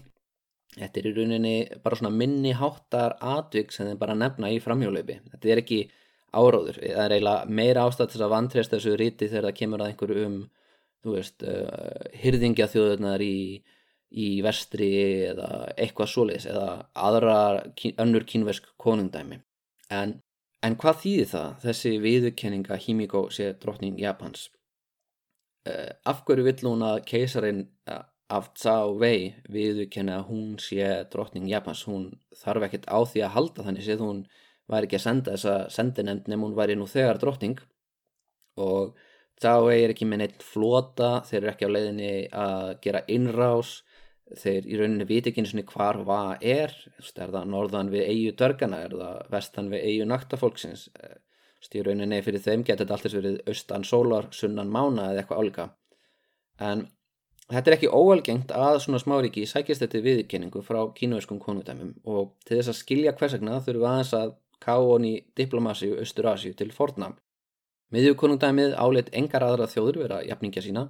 Þetta 0.73 1.01
er 1.01 1.09
í 1.09 1.13
rauninni 1.13 1.57
bara 1.85 1.99
svona 1.99 2.15
minni 2.17 2.55
háttar 2.57 3.19
atvik 3.35 3.75
sem 3.75 3.91
þeim 3.91 3.99
bara 4.01 4.17
nefna 4.17 4.49
í 4.49 4.61
framhjólaupi. 4.63 5.19
Þetta 5.35 5.53
er 5.53 5.61
ekki 5.61 5.81
áráður. 6.33 6.79
Það 6.81 7.05
er 7.05 7.15
eiginlega 7.17 7.57
meira 7.61 7.85
ástætt 7.85 8.15
þess 8.15 8.25
að 8.25 8.33
vantresta 8.33 8.79
þessu 8.79 8.97
ríti 8.97 9.29
þegar 9.29 9.51
það 9.51 9.59
kemur 9.59 9.83
að 9.83 9.91
einhverju 9.93 10.25
um, 10.31 10.39
þú 11.05 11.17
veist, 11.19 11.45
uh, 11.45 12.09
hyrðingja 12.23 12.71
þjóðurnar 12.73 13.25
í, 13.27 13.37
í 14.17 14.29
vestri 14.47 14.91
eða 15.29 15.51
eitthvað 15.77 16.13
svoleiðis 16.15 16.49
eða 16.55 16.67
aðra 17.11 17.37
önnur 18.07 18.25
kínversk 18.33 18.73
konundæmi. 18.81 19.43
En, 19.93 20.17
en 20.63 20.77
hvað 20.81 20.99
þýðir 21.03 21.31
það, 21.33 21.53
þessi 21.67 21.93
viðurkenninga 22.03 22.79
Himiko 22.85 23.27
sé 23.35 23.53
drottning 23.63 23.99
Japans? 24.01 24.49
Uh, 25.69 25.91
af 26.11 26.25
hverju 26.27 26.47
vill 26.47 26.67
hún 26.67 26.83
að 26.87 27.05
keisarin 27.07 27.67
af 28.33 28.49
Tsao 28.57 28.95
Wei 28.99 29.35
viðurkenna 29.53 30.19
að 30.21 30.29
hún 30.31 30.47
sé 30.63 30.87
drottning 31.13 31.49
Japans, 31.51 31.85
hún 31.87 32.09
þarf 32.39 32.67
ekkert 32.69 32.89
á 32.89 32.99
því 33.05 33.23
að 33.27 33.35
halda 33.37 33.67
þannig 33.67 33.87
séð 33.87 34.05
hún 34.07 34.23
væri 34.73 34.89
ekki 34.89 34.99
að 34.99 35.05
senda 35.05 35.35
þessa 35.37 35.57
sendinemnd 35.75 36.31
nefn 36.31 36.47
hún 36.47 36.57
væri 36.57 36.77
nú 36.79 36.89
þegar 36.89 37.21
drottning. 37.21 37.59
Og 38.61 38.97
Tsao 39.41 39.67
Wei 39.67 39.83
er 39.83 39.93
ekki 39.93 40.07
með 40.09 40.23
neitt 40.23 40.45
flota, 40.47 41.13
þeir 41.29 41.41
eru 41.43 41.53
ekki 41.53 41.69
á 41.69 41.75
leiðinni 41.75 42.13
að 42.45 42.69
gera 42.85 43.03
innrás, 43.11 43.81
þeir 44.39 44.69
í 44.69 44.79
rauninni 44.81 45.09
viti 45.09 45.31
ekki 45.31 45.43
eins 45.43 45.53
og 45.55 45.75
hvar 45.75 45.99
hvað 46.05 46.47
er, 46.55 46.73
er 47.03 47.35
það 47.35 47.51
norðan 47.53 47.93
við 47.93 48.09
eigu 48.09 48.33
dörgana, 48.39 48.81
er 48.87 48.97
það 48.97 49.21
vestan 49.35 49.71
við 49.73 49.87
eigu 49.91 50.09
naktafólksins, 50.09 50.89
í 51.73 51.85
rauninni 51.85 52.23
fyrir 52.25 52.43
þeim 52.43 52.65
getur 52.67 52.87
þetta 52.87 52.97
alltaf 52.99 53.15
verið 53.19 53.39
austan 53.49 53.85
sólar, 53.87 54.27
sunnan 54.35 54.73
mána 54.73 55.13
eða 55.13 55.23
eitthvað 55.23 55.43
álika 55.43 55.69
en 56.59 56.89
Þetta 57.53 57.69
er 57.69 57.75
ekki 57.75 57.89
óalgengt 57.91 58.53
að 58.57 58.79
svona 58.81 58.99
smáríki 59.03 59.43
sækist 59.49 59.83
þetta 59.83 60.01
viðkenningu 60.07 60.63
frá 60.65 60.79
kínuverskum 60.97 61.41
konudæmum 61.43 61.91
og 62.09 62.31
til 62.47 62.57
þess 62.57 62.71
að 62.71 62.79
skilja 62.79 63.13
hversakna 63.19 63.59
þurfum 63.67 63.89
aðeins 63.91 64.13
að 64.17 64.31
ká 64.63 64.77
honi 64.79 65.11
diplomasíu 65.37 65.99
Östur-Asíu 66.01 66.55
til 66.57 66.71
fornam. 66.73 67.19
Miðjukonungdæmið 67.93 68.77
áleitt 68.81 69.11
engar 69.19 69.45
aðra 69.45 69.67
þjóður 69.69 69.99
vera 70.05 70.21
jafningja 70.25 70.63
sína 70.65 70.87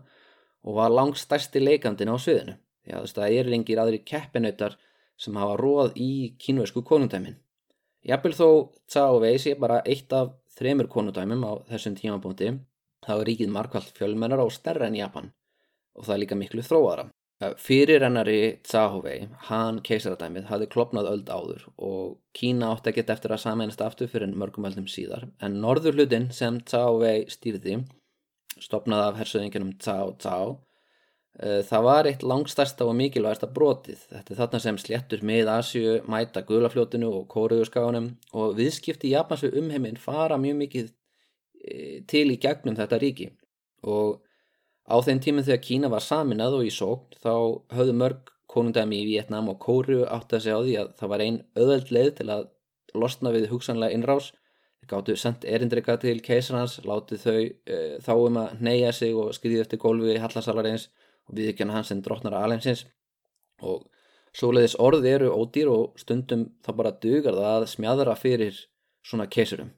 og 0.62 0.77
var 0.77 0.95
langt 0.95 1.18
stærsti 1.18 1.64
leikandin 1.64 2.12
á 2.12 2.16
sviðinu. 2.21 2.55
Já, 2.88 2.99
það 3.07 3.38
er 3.38 3.51
lengir 3.53 3.81
aðri 3.83 4.03
keppinautar 4.07 4.77
sem 5.21 5.37
hafa 5.38 5.57
róð 5.61 5.97
í 6.01 6.12
kínuversku 6.42 6.83
konungdæmin. 6.87 7.38
Jafnvel 8.03 8.35
þó 8.35 8.49
Tsá 8.90 9.05
Veis 9.23 9.47
er 9.47 9.61
bara 9.62 9.83
eitt 9.87 10.12
af 10.16 10.35
þremur 10.59 10.88
konungdæmum 10.90 11.45
á 11.47 11.53
þessum 11.71 11.95
tímapunkti, 11.99 12.51
þá 13.07 13.12
er 13.14 13.27
ríkið 13.29 13.53
markvallt 13.55 13.95
fjölmennar 13.99 14.42
á 14.42 14.47
stærra 14.51 14.88
en 14.90 14.99
Japan 14.99 15.31
og 15.95 16.07
það 16.07 16.14
er 16.14 16.23
líka 16.25 16.38
miklu 16.40 16.64
þróara. 16.66 17.11
Fyrir 17.59 18.05
ennari 18.07 18.59
Tsahuvei, 18.62 19.27
hann 19.49 19.81
keisaradæmið, 19.83 20.45
hafði 20.47 20.68
klopnað 20.71 21.09
öld 21.11 21.31
áður 21.33 21.64
og 21.75 22.21
Kína 22.38 22.68
átti 22.71 22.92
að 22.92 22.99
geta 23.01 23.16
eftir 23.16 23.35
að 23.35 23.42
samænast 23.42 23.83
aftur 23.83 24.11
fyrir 24.11 24.31
mörgum 24.38 24.68
öldum 24.68 24.87
síðar 24.90 25.27
en 25.42 25.59
norður 25.64 25.99
hlutin 25.99 26.29
sem 26.35 26.61
Tsahuvei 26.62 27.27
stýrði, 27.33 27.81
stopnað 28.62 29.09
af 29.09 29.18
hersöðinginum 29.23 29.75
Tsao 29.83 30.14
Tsao, 30.23 30.53
eh, 30.53 30.72
það 31.38 31.85
var 31.87 32.09
eitt 32.11 32.25
langstærsta 32.29 32.85
og 32.85 32.97
mikilvægsta 32.99 33.49
brotið. 33.55 34.03
Þetta 34.11 34.35
er 34.35 34.40
þarna 34.42 34.59
sem 34.61 34.81
sléttur 34.83 35.23
með 35.25 35.53
Asju, 35.55 35.95
mæta 36.12 36.42
gulafljótinu 36.49 37.09
og 37.09 37.23
kóruðurskáðunum 37.33 38.11
og 38.37 38.59
viðskipti 38.59 39.09
í 39.09 39.14
Japansu 39.14 39.49
umheiminn 39.57 39.97
fara 40.01 40.37
mjög 40.40 40.59
mikið 40.61 40.90
eh, 40.90 41.97
til 42.07 42.27
í 42.35 42.37
gegnum 42.42 42.77
þetta 42.77 43.01
ríki 43.01 43.31
og 43.83 44.21
Á 44.83 44.99
þeim 44.99 45.21
tímum 45.23 45.45
þegar 45.47 45.62
Kína 45.62 45.88
var 45.92 46.03
saminað 46.03 46.59
og 46.59 46.66
í 46.66 46.71
sókn 46.75 47.18
þá 47.23 47.35
höfðu 47.77 47.95
mörg 48.01 48.33
konundæmi 48.51 48.99
í 49.01 49.09
Vietnám 49.12 49.51
og 49.53 49.61
Kóru 49.62 50.03
átt 50.05 50.35
að 50.35 50.45
segja 50.45 50.59
á 50.59 50.64
því 50.66 50.75
að 50.81 50.88
það 50.99 51.12
var 51.12 51.25
einn 51.25 51.38
öðveld 51.62 51.92
leið 51.97 52.11
til 52.18 52.27
að 52.35 52.49
losna 52.99 53.33
við 53.33 53.47
hugsanlega 53.53 53.97
innrás. 53.97 54.33
Þeir 54.83 54.90
gáttu 54.90 55.16
sendt 55.16 55.47
erindrika 55.47 55.95
til 56.03 56.16
keisarhans, 56.27 56.81
látið 56.83 57.23
þau 57.23 57.38
e, 57.38 57.79
þá 58.03 58.12
um 58.16 58.40
að 58.42 58.64
neyja 58.66 58.90
sig 58.97 59.14
og 59.14 59.31
skriði 59.37 59.62
eftir 59.62 59.81
gólfi 59.81 60.18
hallarsalarins 60.18 60.88
og 61.29 61.37
viðkjöna 61.39 61.77
hans 61.79 61.93
en 61.95 62.03
drottnara 62.05 62.43
alheimsins. 62.45 62.87
Og 63.63 63.85
svoleiðis 64.37 64.79
orði 64.81 65.13
eru 65.13 65.31
ódýr 65.37 65.71
og 65.73 66.01
stundum 66.01 66.49
þá 66.65 66.73
bara 66.79 66.97
dugar 67.05 67.39
það 67.39 67.55
að 67.61 67.71
smjadra 67.75 68.17
fyrir 68.19 68.59
svona 69.07 69.29
keisurum. 69.31 69.73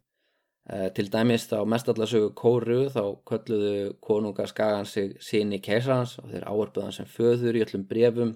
Uh, 0.64 0.88
til 0.96 1.10
dæmis 1.12 1.44
þá 1.50 1.58
mestallasögu 1.68 2.30
kóru 2.38 2.86
þá 2.88 3.02
kölluðu 3.28 3.98
konunga 4.00 4.46
skagan 4.48 4.86
sig 4.88 5.18
síni 5.20 5.58
keisarhans 5.60 6.14
og 6.22 6.30
þeir 6.32 6.46
áarbuðan 6.48 6.94
sem 6.96 7.08
föður 7.10 7.58
í 7.58 7.64
öllum 7.66 7.84
brefum 7.84 8.30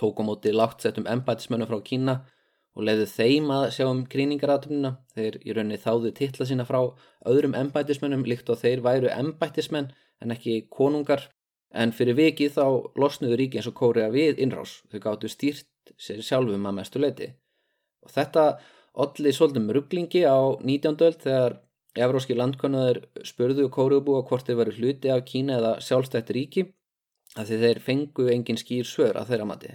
tókum 0.00 0.30
móti 0.30 0.54
láttsettum 0.54 1.04
embætismönnum 1.12 1.68
frá 1.68 1.82
Kína 1.84 2.14
og 2.72 2.86
leiðu 2.88 3.04
þeim 3.10 3.50
að 3.52 3.66
sjá 3.76 3.84
um 3.90 4.00
gríningaratumina 4.14 4.94
þeir 5.12 5.38
í 5.44 5.52
rauninni 5.52 5.80
þáðu 5.82 6.14
titla 6.16 6.46
sína 6.48 6.64
frá 6.68 6.80
öðrum 7.28 7.56
embætismönnum 7.58 8.24
líkt 8.24 8.48
og 8.52 8.60
þeir 8.62 8.80
væru 8.84 9.12
embætismenn 9.12 9.90
en 10.22 10.34
ekki 10.34 10.62
konungar 10.72 11.28
en 11.72 11.94
fyrir 11.96 12.18
vikið 12.18 12.56
þá 12.58 12.66
losnuðu 13.00 13.38
ríki 13.40 13.60
eins 13.60 13.70
og 13.70 13.76
kóri 13.78 14.04
að 14.04 14.18
við 14.18 14.44
innrás 14.44 14.80
þau 14.92 15.00
gáttu 15.06 15.30
stýrt 15.32 15.94
sér 15.96 16.22
sjálfum 16.24 16.68
að 16.68 16.78
mestu 16.78 17.02
leiti 17.02 17.32
og 18.02 18.12
þetta 18.12 18.46
Olli 18.92 19.32
svolítum 19.32 19.70
rugglingi 19.72 20.20
á 20.28 20.36
19. 20.60 20.98
öld 21.00 21.22
þegar 21.24 21.54
evróski 21.96 22.34
landkonuður 22.36 22.98
spurðu 23.24 23.70
kóruubúa 23.72 24.20
hvort 24.28 24.44
þeir 24.44 24.58
varu 24.58 24.74
hluti 24.76 25.12
af 25.12 25.24
Kína 25.28 25.56
eða 25.60 25.70
sjálfstætt 25.80 26.32
ríki 26.36 26.66
af 27.36 27.48
því 27.48 27.58
þeir 27.62 27.80
fengu 27.86 28.28
engin 28.34 28.60
skýr 28.60 28.84
svör 28.88 29.16
að 29.16 29.32
þeirra 29.32 29.48
mati. 29.48 29.72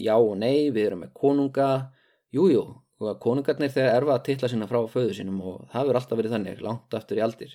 Já 0.00 0.14
og 0.16 0.38
nei, 0.40 0.70
við 0.72 0.86
erum 0.86 1.02
með 1.04 1.12
konunga, 1.20 1.68
jújú, 2.32 2.64
að 3.04 3.20
konungarnir 3.20 3.72
þeir 3.72 3.90
erfa 3.90 4.16
að 4.16 4.24
tilla 4.30 4.50
sína 4.52 4.68
frá 4.70 4.80
föðu 4.88 5.12
sínum 5.18 5.42
og 5.44 5.68
það 5.72 5.90
verður 5.90 6.00
alltaf 6.00 6.20
verið 6.20 6.36
þannig, 6.36 6.64
langt 6.64 6.96
aftur 6.96 7.20
í 7.20 7.24
aldir. 7.26 7.54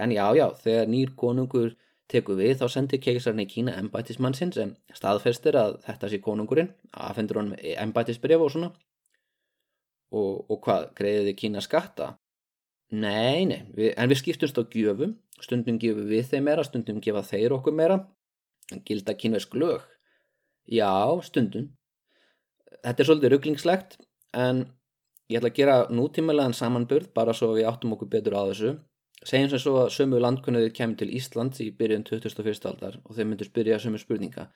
En 0.00 0.12
já, 0.16 0.24
já, 0.36 0.46
þegar 0.64 0.92
nýr 0.94 1.12
konungur 1.16 1.74
tekur 2.08 2.38
við 2.40 2.58
þá 2.60 2.66
sendir 2.72 3.02
keisarni 3.04 3.44
í 3.44 3.50
Kína 3.50 3.76
embætismann 3.80 4.36
sinn 4.36 4.52
sem 4.54 4.74
staðfestir 4.96 5.58
að 5.60 5.78
þetta 5.84 6.08
sé 6.12 6.20
konungurinn, 6.24 6.70
aðfendur 6.92 7.42
honum 7.42 7.58
embætisbref 7.58 8.44
og 8.44 8.54
svona 8.54 8.70
og, 10.12 10.46
og 10.48 10.60
hvað, 10.64 10.88
greiðið 10.96 11.30
þið 11.30 11.38
Kína 11.42 11.64
skatta? 11.64 12.14
Nei, 12.88 13.44
nei, 13.44 13.60
við, 13.76 13.92
en 14.00 14.08
við 14.08 14.22
skiptumst 14.22 14.56
á 14.56 14.64
gjöfum, 14.72 15.12
stundum 15.44 15.76
gefum 15.80 16.08
við 16.08 16.30
þeim 16.30 16.46
meira, 16.48 16.64
stundum 16.64 17.02
gefa 17.04 17.20
þeir 17.26 17.52
okkur 17.58 17.76
meira, 17.76 17.98
gilda 18.88 19.12
kínvesk 19.12 19.52
lög. 19.60 19.84
Já, 20.68 20.88
stundum. 21.24 21.68
Þetta 22.84 23.02
er 23.02 23.08
svolítið 23.08 23.32
rugglingslegt, 23.34 23.98
en 24.32 24.64
ég 25.28 25.40
ætla 25.40 25.52
að 25.52 25.58
gera 25.60 25.76
nútímalega 25.92 26.56
samanburð 26.56 27.12
bara 27.16 27.34
svo 27.36 27.52
við 27.56 27.68
áttum 27.68 27.92
okkur 27.96 28.08
betur 28.16 28.38
á 28.40 28.42
þessu. 28.48 28.72
Segjum 29.26 29.50
sem 29.50 29.58
svo 29.58 29.74
að 29.80 29.92
sömu 29.96 30.20
landkunniðið 30.22 30.74
kemur 30.76 30.98
til 31.00 31.10
Íslands 31.18 31.58
í 31.64 31.72
byrjun 31.74 32.04
2001. 32.06 32.66
aldar 32.70 32.98
og 33.02 33.16
þeir 33.16 33.26
myndur 33.26 33.48
spyrja 33.48 33.78
sömu 33.82 33.98
spurninga. 33.98 34.46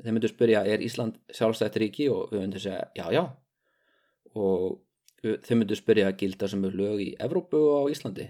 þeir 0.00 0.14
myndu 0.16 0.28
spyrja 0.28 0.64
er 0.64 0.84
Ísland 0.84 1.16
sjálfstætt 1.32 1.78
ríki? 1.80 2.08
Og 2.12 2.32
við 2.32 2.40
myndum 2.40 2.60
segja 2.60 2.90
já 2.96 3.06
já. 3.12 3.22
Og 4.34 4.80
þeir 5.22 5.56
myndu 5.56 5.76
spyrja 5.76 6.12
gilda 6.12 6.48
sem 6.48 6.64
er 6.64 6.76
lög 6.76 7.00
í 7.00 7.08
Evrópu 7.18 7.56
og 7.56 7.88
á 7.88 7.92
Íslandi. 7.92 8.28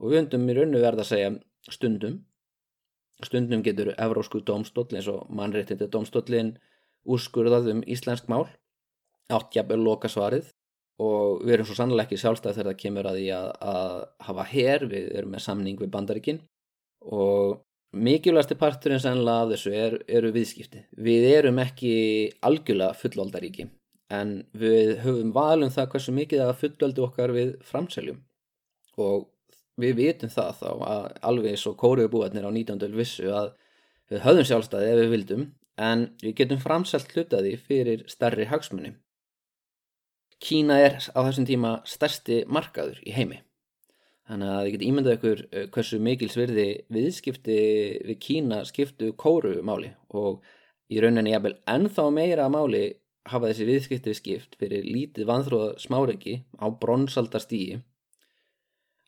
Og 0.00 0.12
við 0.12 0.22
myndum 0.22 0.48
í 0.48 0.56
rauninu 0.58 0.84
verða 0.84 1.04
að 1.06 1.10
segja 1.12 1.32
stundum. 1.70 2.24
Stundum 3.22 3.62
getur 3.62 3.94
Evrósku 3.96 4.42
domstóll 4.44 4.92
eins 4.92 5.08
og 5.08 5.28
mannréttindi 5.30 5.88
domstóllin 5.88 6.58
úrskurðað 7.04 7.70
um 7.72 7.84
íslensk 7.86 8.28
mál. 8.28 8.48
Áttjafnvel 9.32 9.80
loka 9.80 10.08
svarið 10.08 10.52
og 11.00 11.42
við 11.42 11.56
erum 11.56 11.68
svo 11.68 11.76
sannlega 11.78 12.06
ekki 12.06 12.20
sjálfstæð 12.20 12.56
þegar 12.58 12.70
það 12.70 12.80
kemur 12.82 13.08
að 13.08 13.18
því 13.18 13.28
að, 13.36 13.50
að 13.72 13.92
hafa 14.28 14.48
hér, 14.52 14.86
við 14.90 15.12
erum 15.18 15.36
með 15.36 15.44
samning 15.46 15.78
við 15.80 15.92
bandaríkin 15.94 16.40
og 17.02 17.62
mikilvægasti 17.92 18.56
parturinn 18.60 19.02
sannlega 19.02 19.46
af 19.46 19.52
þessu 19.52 19.72
er, 19.76 19.96
eru 20.08 20.32
viðskipti. 20.34 20.84
Við 20.96 21.28
erum 21.32 21.60
ekki 21.62 21.94
algjörlega 22.44 22.98
fullvaldaríki 23.00 23.68
en 24.12 24.34
við 24.52 24.98
höfum 25.04 25.32
valum 25.34 25.72
það 25.72 25.90
hversu 25.94 26.14
mikið 26.16 26.44
að 26.44 26.58
fullvaldu 26.60 27.06
okkar 27.06 27.32
við 27.32 27.54
framseljum 27.64 28.20
og 29.00 29.28
við 29.80 29.96
vitum 29.96 30.32
það 30.32 30.58
þá 30.60 30.70
að 30.70 31.06
alveg 31.30 31.58
svo 31.60 31.72
kóruðbúarnir 31.80 32.44
á 32.44 32.50
19. 32.52 32.92
vissu 32.96 33.30
að 33.32 33.54
við 34.12 34.24
höfum 34.26 34.48
sjálfstæði 34.48 34.90
ef 34.90 35.00
við 35.00 35.14
vildum 35.16 35.46
en 35.80 36.04
við 36.20 36.36
getum 36.42 36.60
framselt 36.60 37.14
hlutaði 37.14 37.54
fyrir 37.56 38.04
starri 38.12 38.44
hagsmunni. 38.50 38.92
Kína 40.42 40.78
er 40.82 40.98
á 41.14 41.18
þessum 41.22 41.46
tíma 41.48 41.78
stærsti 41.88 42.42
markaður 42.50 43.00
í 43.06 43.14
heimi 43.14 43.40
Þannig 44.32 44.48
að 44.48 44.60
þið 44.62 44.72
getur 44.72 44.88
ímyndað 44.88 45.14
ykkur 45.16 45.40
eh, 45.50 45.68
hversu 45.74 45.98
mikil 46.00 46.28
svirði 46.32 46.66
viðskipti 46.94 47.56
við 48.08 48.18
Kína 48.22 48.62
skiptu 48.68 49.10
kóru 49.18 49.58
máli 49.66 49.90
og 50.14 50.44
í 50.92 51.00
rauninni 51.02 51.34
jafnvel 51.34 51.56
ennþá 51.68 52.06
meira 52.14 52.46
máli 52.52 52.84
hafa 53.28 53.50
þessi 53.50 53.66
viðskipti 53.68 54.14
skipt 54.16 54.56
fyrir 54.60 54.86
lítið 54.86 55.28
vanþróða 55.28 55.74
smáriki 55.82 56.38
á 56.58 56.66
bronsaldastígi 56.70 57.80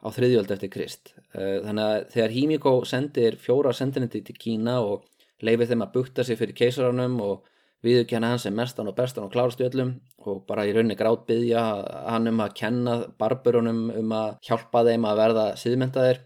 á 0.05 0.09
þriðjöld 0.13 0.53
eftir 0.53 0.73
Krist. 0.75 1.15
Eh, 1.33 1.63
þannig 1.65 1.85
að 1.87 1.99
þegar 2.17 2.37
Hímíkó 2.37 2.75
sendir 2.89 3.39
fjóra 3.41 3.73
sendinetti 3.73 4.25
til 4.27 4.37
Kína 4.37 4.81
og 4.83 5.07
leifir 5.41 5.71
þeim 5.71 5.87
að 5.87 5.95
bukta 5.95 6.27
sig 6.27 6.41
fyrir 6.41 6.59
keisararnum 6.59 7.17
og 7.23 7.49
viðurkenna 7.85 8.33
hann 8.33 8.43
sem 8.43 8.57
mestan 8.57 8.89
og 8.91 8.97
bestan 8.97 9.27
og 9.27 9.33
klárastu 9.35 9.67
öllum 9.67 9.95
og 10.25 10.43
bara 10.49 10.65
í 10.67 10.73
rauninni 10.73 10.97
grátt 10.99 11.27
byggja 11.29 11.63
hann 12.09 12.31
um 12.31 12.43
að 12.45 12.57
kenna 12.61 12.97
barburunum 13.21 13.87
um 13.93 14.17
að 14.17 14.37
hjálpa 14.49 14.85
þeim 14.89 15.07
að 15.11 15.21
verða 15.21 15.47
síðmentaðir 15.61 16.21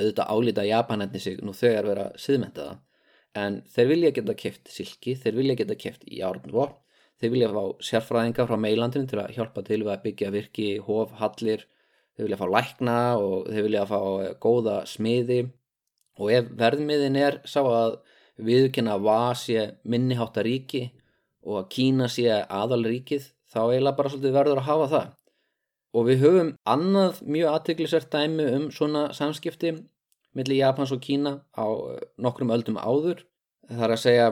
auðvitað 0.00 0.30
álita 0.34 0.66
Japanetti 0.66 1.22
sig 1.22 1.42
nú 1.44 1.54
þegar 1.56 1.90
vera 1.92 2.06
síðmentaða 2.18 2.78
en 3.40 3.60
þeir 3.70 3.90
vilja 3.92 4.14
geta 4.16 4.34
kæft 4.34 4.70
silki, 4.72 5.14
þeir 5.14 5.36
vilja 5.38 5.58
geta 5.60 5.78
kæft 5.78 6.06
járnvó 6.10 6.66
þeir 7.20 7.34
vilja 7.34 7.50
fá 7.52 7.64
sérfræðinga 7.84 8.46
frá 8.48 8.56
meilandinu 8.60 9.08
til 9.08 9.20
að 9.20 9.34
hjálpa 9.36 9.64
til 9.66 9.82
við 9.82 9.92
að 9.92 10.04
byggja 10.06 10.32
virki, 10.34 10.68
hof, 10.86 11.12
hallir 11.20 11.66
þeir 12.16 12.26
vilja 12.26 12.38
fá 12.40 12.46
lækna 12.54 12.98
og 13.20 13.50
þeir 13.50 13.66
vilja 13.66 13.86
fá 13.88 13.98
góða 14.40 14.76
smiði. 14.88 15.40
Og 16.20 16.32
ef 16.36 16.48
verðmiðin 16.60 17.18
er 17.20 17.38
sá 17.48 17.60
að 17.62 17.98
viðkynna 18.46 18.96
að 18.96 19.06
Va 19.06 19.20
sé 19.38 19.66
minniháta 19.84 20.44
ríki 20.46 20.88
og 21.46 21.62
að 21.62 21.70
Kína 21.74 22.08
sé 22.12 22.26
aðalríkið 22.42 23.30
þá 23.50 23.60
eiginlega 23.62 23.96
bara 23.98 24.12
svolítið 24.12 24.36
verður 24.36 24.60
að 24.60 24.68
hafa 24.68 24.90
það. 24.94 25.08
Og 25.90 26.06
við 26.06 26.20
höfum 26.24 26.50
annað 26.70 27.22
mjög 27.26 27.54
aðteglisvert 27.54 28.12
dæmi 28.12 28.46
um 28.56 28.68
svona 28.74 29.08
samskipti 29.16 29.72
millir 30.38 30.60
Japans 30.60 30.92
og 30.94 31.02
Kína 31.02 31.40
á 31.50 31.66
eh, 31.66 32.04
nokkrum 32.22 32.52
öldum 32.54 32.78
áður. 32.78 33.24
Það 33.66 33.86
er 33.86 33.94
að 33.96 34.02
segja 34.04 34.28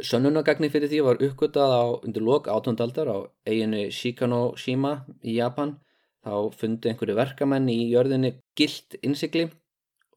sönnunagagni 0.00 0.70
fyrir 0.72 0.90
því 0.90 1.00
var 1.06 1.22
uppgötað 1.26 1.74
á 1.74 1.84
undir 2.06 2.24
lok 2.24 2.48
átundaldar 2.48 3.10
á 3.10 3.18
eiginu 3.48 3.88
Shikanoshima 3.90 5.00
í 5.22 5.36
Japan. 5.40 5.78
Þá 6.20 6.52
fundi 6.54 6.90
einhverju 6.90 7.16
verkamenn 7.16 7.68
í 7.72 7.80
jörðinni 7.90 8.34
gilt 8.58 8.98
innsikli 9.00 9.48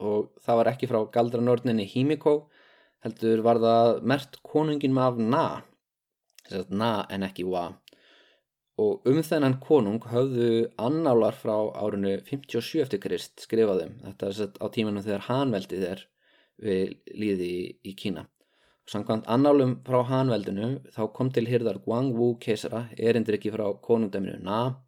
og 0.04 0.34
það 0.44 0.60
var 0.60 0.70
ekki 0.74 0.90
frá 0.92 1.00
galdranordninni 1.14 1.86
Himiko 1.88 2.34
heldur 3.04 3.44
var 3.46 3.60
það 3.64 4.02
mert 4.12 4.42
konungin 4.44 4.98
af 4.98 5.18
Na 5.18 5.46
Na 6.70 7.06
en 7.10 7.24
ekki 7.24 7.46
Wa. 7.48 7.72
Og 8.78 9.06
um 9.06 9.20
þennan 9.22 9.60
konung 9.62 10.02
höfðu 10.10 10.70
annálar 10.82 11.36
frá 11.38 11.56
árinu 11.78 12.16
57 12.26 12.82
eftir 12.82 13.00
Krist 13.00 13.44
skrifaðum 13.46 14.00
þetta 14.02 14.28
er 14.28 14.38
sett 14.40 14.58
á 14.58 14.66
tímanum 14.74 15.06
þegar 15.06 15.28
Hanveldið 15.28 15.84
er 15.92 16.08
við 16.64 16.96
líði 17.14 17.52
í, 17.84 17.94
Kína. 17.98 18.26
Samkvæmt 18.90 19.30
annálum 19.32 19.78
frá 19.86 20.02
Hanveldinu 20.10 20.72
þá 20.96 21.04
kom 21.16 21.30
til 21.32 21.46
hýrðar 21.48 21.80
Guangwu 21.86 22.34
keisara 22.42 22.88
erindir 22.98 23.38
ekki 23.38 23.54
frá 23.54 23.68
konungdæminu 23.86 24.42
Na 24.44 24.82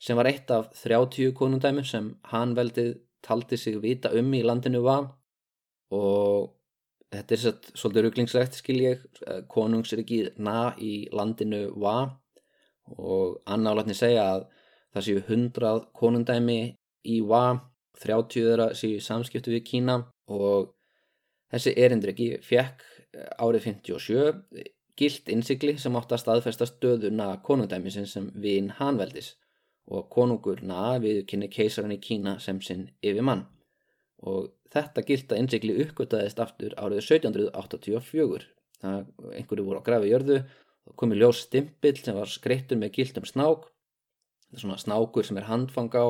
sem 0.00 0.16
var 0.16 0.28
eitt 0.30 0.50
af 0.50 0.70
30 0.78 1.34
konungdæmur 1.36 1.86
sem 1.88 2.14
Hanveldið 2.30 2.94
taldi 3.24 3.56
sig 3.56 3.80
vita 3.82 4.12
um 4.14 4.32
í 4.36 4.42
landinu 4.44 4.82
Wa. 4.84 4.98
Og 5.90 6.52
þetta 7.14 7.34
er 7.34 7.40
satt, 7.42 7.70
svolítið 7.78 8.06
rugglingslegt 8.06 8.58
skil 8.58 8.80
ég, 8.82 9.04
eh, 9.26 9.42
konungsrikið 9.50 10.38
na 10.38 10.74
í 10.78 11.08
landinu 11.12 11.66
va 11.80 11.96
og 12.98 13.40
annálatni 13.46 13.96
segja 13.96 14.24
að 14.34 14.46
það 14.94 15.06
séu 15.06 15.22
hundrað 15.28 15.86
konundæmi 15.96 16.58
í 17.10 17.20
va, 17.28 17.60
30 18.02 18.46
þeirra 18.48 18.68
séu 18.74 19.00
samskiptu 19.00 19.52
við 19.54 19.64
Kína. 19.70 19.98
Og 20.28 20.74
þessi 21.52 21.74
erindriki 21.76 22.28
fekk 22.42 22.84
eh, 23.14 23.30
árið 23.38 23.70
57 23.70 24.64
gilt 24.96 25.28
innsikli 25.28 25.76
sem 25.78 25.96
átt 25.98 26.12
að 26.14 26.22
staðfesta 26.22 26.68
stöðuna 26.70 27.40
konundæmi 27.42 27.90
sem 27.90 28.30
vinn 28.34 28.70
hanveldis. 28.78 29.34
Og 29.90 30.08
konungur 30.08 30.62
na 30.62 30.94
við 30.98 31.26
kynni 31.28 31.50
keisaran 31.52 31.92
í 31.92 32.00
Kína 32.00 32.38
sem 32.40 32.60
sinn 32.64 32.88
yfir 33.02 33.26
mann 33.26 33.44
og 34.24 34.50
þetta 34.74 35.04
gilda 35.06 35.38
innsikli 35.38 35.76
uppgötaðist 35.84 36.40
aftur 36.42 36.74
árið 36.80 37.02
1784 37.04 38.46
það 38.84 39.34
einhverju 39.38 39.66
voru 39.66 39.80
á 39.80 39.86
grafi 39.86 40.12
jörðu 40.12 40.38
og 40.84 40.96
komi 41.00 41.18
ljós 41.18 41.44
stimpill 41.46 41.96
sem 41.98 42.16
var 42.16 42.30
skreittur 42.30 42.80
með 42.80 42.98
gildum 42.98 43.26
snák. 43.28 43.66
Þetta 44.44 44.58
er 44.58 44.64
svona 44.64 44.80
snákur 44.82 45.26
sem 45.26 45.40
er 45.40 45.48
handfang 45.48 45.92
á 45.96 46.06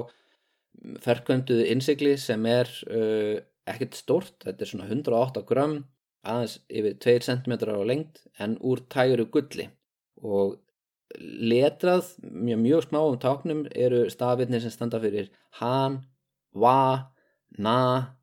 ferkvönduðu 1.05 1.69
innsikli 1.71 2.17
sem 2.19 2.47
er 2.51 2.71
uh, 2.91 3.39
ekkert 3.71 3.97
stort 3.97 4.43
þetta 4.45 4.65
er 4.65 4.71
svona 4.71 4.89
108 4.91 5.45
gram 5.49 5.79
aðeins 6.25 6.59
yfir 6.73 6.99
2 7.05 7.17
cm 7.29 7.55
á 7.69 7.81
lengt 7.87 8.25
en 8.41 8.59
úr 8.65 8.83
tæru 8.91 9.29
gulli. 9.31 9.69
Og 10.25 10.59
letrað 11.21 12.15
mjög, 12.25 12.59
mjög 12.65 12.87
smáum 12.89 13.19
táknum 13.23 13.65
eru 13.71 14.07
stafirnir 14.11 14.65
sem 14.65 14.73
standa 14.73 14.99
fyrir 15.03 15.29
han, 15.61 16.01
va 16.51 17.14
na, 17.59 18.15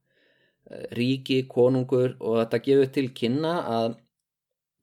eh, 0.70 0.88
ríki, 0.98 1.48
konungur 1.48 2.16
og 2.20 2.40
þetta 2.42 2.64
gefur 2.68 2.94
til 2.94 3.10
kynna 3.10 3.54
að 3.80 3.98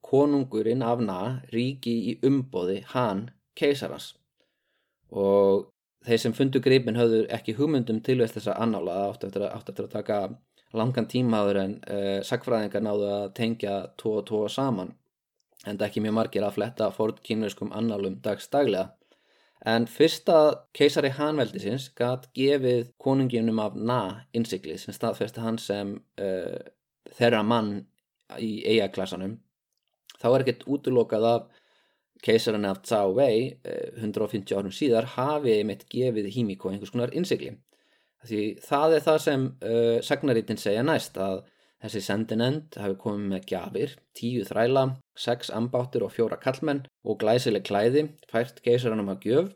konungurinn 0.03 0.83
af 0.83 1.01
na, 1.01 1.41
ríki 1.53 1.95
í 2.13 2.19
umbóði, 2.25 2.83
hann, 2.95 3.31
keisarans. 3.55 4.15
Og 5.11 5.69
þeir 6.07 6.21
sem 6.23 6.37
fundu 6.37 6.61
greipin 6.65 6.97
höfðu 6.97 7.25
ekki 7.35 7.57
hugmyndum 7.59 8.01
tilvægst 8.05 8.39
þess 8.39 8.53
að 8.53 8.63
annála 8.65 8.99
átt 9.09 9.25
eftir 9.29 9.45
átt 9.49 9.69
eftir 9.73 9.89
að 9.89 9.97
taka 9.97 10.21
langan 10.77 11.09
tímaður 11.09 11.61
en 11.63 11.75
uh, 11.89 12.19
sagfræðingar 12.25 12.85
náðu 12.85 13.09
að 13.13 13.27
tengja 13.39 13.75
tvo 14.01 14.19
og 14.21 14.27
tvo 14.29 14.43
saman 14.53 14.93
en 15.67 15.79
það 15.79 15.87
ekki 15.89 16.03
mjög 16.05 16.17
margir 16.19 16.47
að 16.47 16.57
fletta 16.59 16.91
fórt 16.95 17.23
kynverskum 17.25 17.73
annálum 17.77 18.19
dagstaglega 18.25 18.93
En 19.67 19.89
fyrsta 19.91 20.69
keisari 20.77 21.11
Hanveldisins 21.17 21.89
gæt 21.99 22.29
gefið 22.37 22.93
konunginum 23.03 23.59
af 23.59 23.75
Na 23.75 24.01
innsiklið 24.37 24.79
sem 24.85 24.95
staðfesti 24.95 25.43
hann 25.43 25.59
sem 25.59 25.97
uh, 26.23 26.59
þeirra 27.19 27.43
mann 27.43 27.73
í 28.39 28.61
eigaklassanum. 28.71 29.39
Þá 30.19 30.29
er 30.31 30.45
ekkert 30.45 30.67
útlokað 30.71 31.27
af 31.33 31.65
keisarinn 32.23 32.69
af 32.69 32.85
Tsao 32.85 33.17
Wei 33.19 33.59
uh, 33.59 33.99
150 33.99 34.55
árum 34.55 34.75
síðar 34.75 35.11
hafi 35.17 35.59
mitt 35.67 35.89
gefið 35.91 36.31
Himiko 36.37 36.71
einhvers 36.71 36.95
konar 36.95 37.15
innsikli. 37.15 37.57
Því 38.27 38.43
það 38.63 38.97
er 38.97 39.07
það 39.11 39.23
sem 39.27 39.47
uh, 39.51 39.99
sagnarítin 40.07 40.59
segja 40.61 40.87
næst 40.87 41.19
að 41.19 41.43
Þessi 41.79 42.01
sendinend 42.03 42.75
hafi 42.75 42.97
komið 42.99 43.27
með 43.33 43.45
gjafir, 43.53 43.93
tíu 44.19 44.43
þræla, 44.47 44.85
sex 45.15 45.53
ambáttur 45.55 46.09
og 46.09 46.15
fjóra 46.17 46.39
kallmenn 46.43 46.83
og 47.07 47.21
glæsileg 47.21 47.69
klæði 47.69 48.09
fært 48.33 48.59
keisarannum 48.65 49.13
að 49.13 49.29
gjöf 49.29 49.53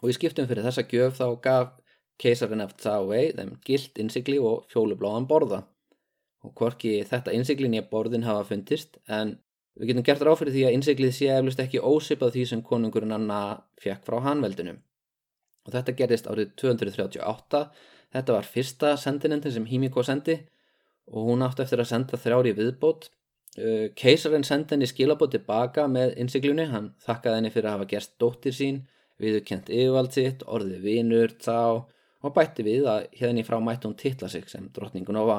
og 0.00 0.12
í 0.12 0.16
skiptum 0.16 0.48
fyrir 0.48 0.64
þessa 0.64 0.86
gjöf 0.88 1.18
þá 1.18 1.26
gaf 1.44 1.74
keisarinn 2.22 2.64
eftir 2.64 2.86
það 2.86 2.96
á 2.96 3.04
vei 3.10 3.24
þeim 3.36 3.52
gilt 3.68 4.00
innsikli 4.00 4.38
og 4.40 4.64
fjólubláðan 4.72 5.28
borða. 5.28 5.60
Og 6.48 6.54
hvorki 6.56 7.02
þetta 7.04 7.34
innsiklin 7.36 7.76
í 7.76 7.84
borðin 7.90 8.24
hafa 8.24 8.46
fundist 8.48 8.96
en 9.12 9.36
við 9.76 9.92
getum 9.92 10.08
gert 10.08 10.24
ráð 10.24 10.40
fyrir 10.40 10.56
því 10.56 10.66
að 10.66 10.76
innsiklið 10.78 11.14
sé 11.18 11.30
eflust 11.34 11.60
ekki 11.60 11.84
ósipað 11.84 12.36
því 12.38 12.48
sem 12.52 12.64
konungurinn 12.64 13.16
Anna 13.18 13.40
fekk 13.82 14.06
frá 14.08 14.22
hanveldinu. 14.24 14.78
Og 15.66 15.74
þetta 15.74 15.96
gerist 15.98 16.28
árið 16.30 16.54
238, 16.62 17.64
þetta 18.16 18.36
var 18.36 18.48
fyrsta 18.48 18.96
sendinendin 19.02 19.52
sem 19.52 19.66
Hímiko 19.68 20.04
sendi 20.06 20.38
og 21.12 21.30
hún 21.30 21.44
átti 21.46 21.64
eftir 21.64 21.82
að 21.82 21.90
senda 21.92 22.20
þrjári 22.20 22.54
viðbót. 22.56 23.10
Uh, 23.56 23.88
keisarinn 23.96 24.44
sendi 24.44 24.74
henni 24.74 24.88
skilabóð 24.90 25.36
tilbaka 25.36 25.86
með 25.88 26.16
innsiklunni, 26.20 26.68
hann 26.72 26.92
þakkaði 27.06 27.40
henni 27.40 27.52
fyrir 27.54 27.70
að 27.70 27.78
hafa 27.78 27.90
gerst 27.94 28.16
dóttir 28.20 28.56
sín, 28.56 28.82
viðurkent 29.22 29.70
yfirvald 29.72 30.12
sitt, 30.12 30.42
orðið 30.44 30.82
vinur, 30.84 31.32
þá 31.40 31.86
og 32.26 32.34
bætti 32.36 32.64
við 32.66 32.88
að 32.90 33.06
hérna 33.16 33.44
frá 33.46 33.58
mætti 33.62 33.88
hún 33.88 33.96
titla 33.98 34.28
sig 34.28 34.48
sem 34.50 34.68
drottningun 34.74 35.20
á 35.20 35.24
va 35.24 35.38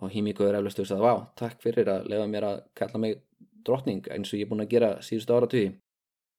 og 0.00 0.12
Hímíko 0.12 0.46
er 0.46 0.56
eflust 0.58 0.80
að 0.80 1.04
vá, 1.04 1.12
takk 1.36 1.60
fyrir 1.62 1.88
að 1.92 2.08
lefa 2.10 2.28
mér 2.30 2.46
að 2.48 2.60
kalla 2.78 3.00
mig 3.02 3.18
drottning 3.66 4.06
eins 4.12 4.32
og 4.32 4.40
ég 4.40 4.46
er 4.46 4.50
búin 4.50 4.64
að 4.64 4.72
gera 4.72 4.90
síðustu 5.04 5.36
ára 5.36 5.48
tugi 5.50 5.72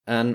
en 0.10 0.34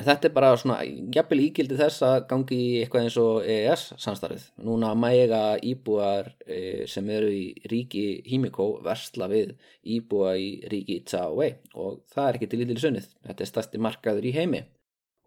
þetta 0.00 0.28
er 0.28 0.32
bara 0.32 0.50
svona 0.56 0.78
jafnvel 1.12 1.40
ígildi 1.46 1.76
þess 1.76 2.04
að 2.06 2.16
gangi 2.30 2.56
í 2.56 2.68
eitthvað 2.80 3.06
eins 3.06 3.16
og 3.20 3.48
EES 3.54 3.84
samstarfið. 4.00 4.44
Núna 4.64 4.92
mæga 4.96 5.42
íbúar 5.68 6.30
e, 6.46 6.86
sem 6.88 7.08
eru 7.12 7.28
í 7.28 7.44
ríki 7.68 8.22
Hímíko 8.28 8.68
versla 8.84 9.28
við 9.32 9.54
íbúa 9.84 10.36
í 10.40 10.52
ríki 10.72 11.02
Tsávei 11.04 11.56
og 11.74 12.00
það 12.12 12.28
er 12.28 12.38
ekki 12.38 12.50
til 12.52 12.62
lítil 12.62 12.78
sunnið, 12.86 13.10
þetta 13.28 13.44
er 13.44 13.52
stærsti 13.52 13.82
markaður 13.82 14.28
í 14.30 14.36
heimi. 14.36 14.62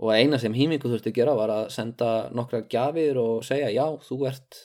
Og 0.01 0.11
eina 0.11 0.39
sem 0.41 0.55
Hímíko 0.55 0.89
þurfti 0.91 1.13
að 1.13 1.19
gera 1.19 1.35
var 1.37 1.53
að 1.53 1.67
senda 1.75 2.13
nokkra 2.35 2.65
gafir 2.71 3.21
og 3.21 3.45
segja 3.47 3.69
já, 3.71 3.85
þú 4.03 4.25
ert 4.31 4.63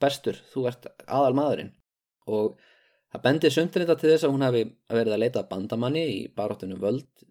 bestur, 0.00 0.40
þú 0.52 0.66
ert 0.72 0.88
aðal 1.06 1.36
maðurinn 1.36 1.74
og 2.28 2.58
það 3.12 3.24
bendir 3.24 3.54
sundrinda 3.54 3.96
til 3.96 4.12
þess 4.12 4.26
að 4.28 4.34
hún 4.34 4.44
hefði 4.44 4.64
verið 4.92 5.14
að 5.14 5.22
leita 5.22 5.44
bandamanni 5.48 6.04
í 6.12 6.18
baróttunum 6.36 6.80
völd 6.82 7.24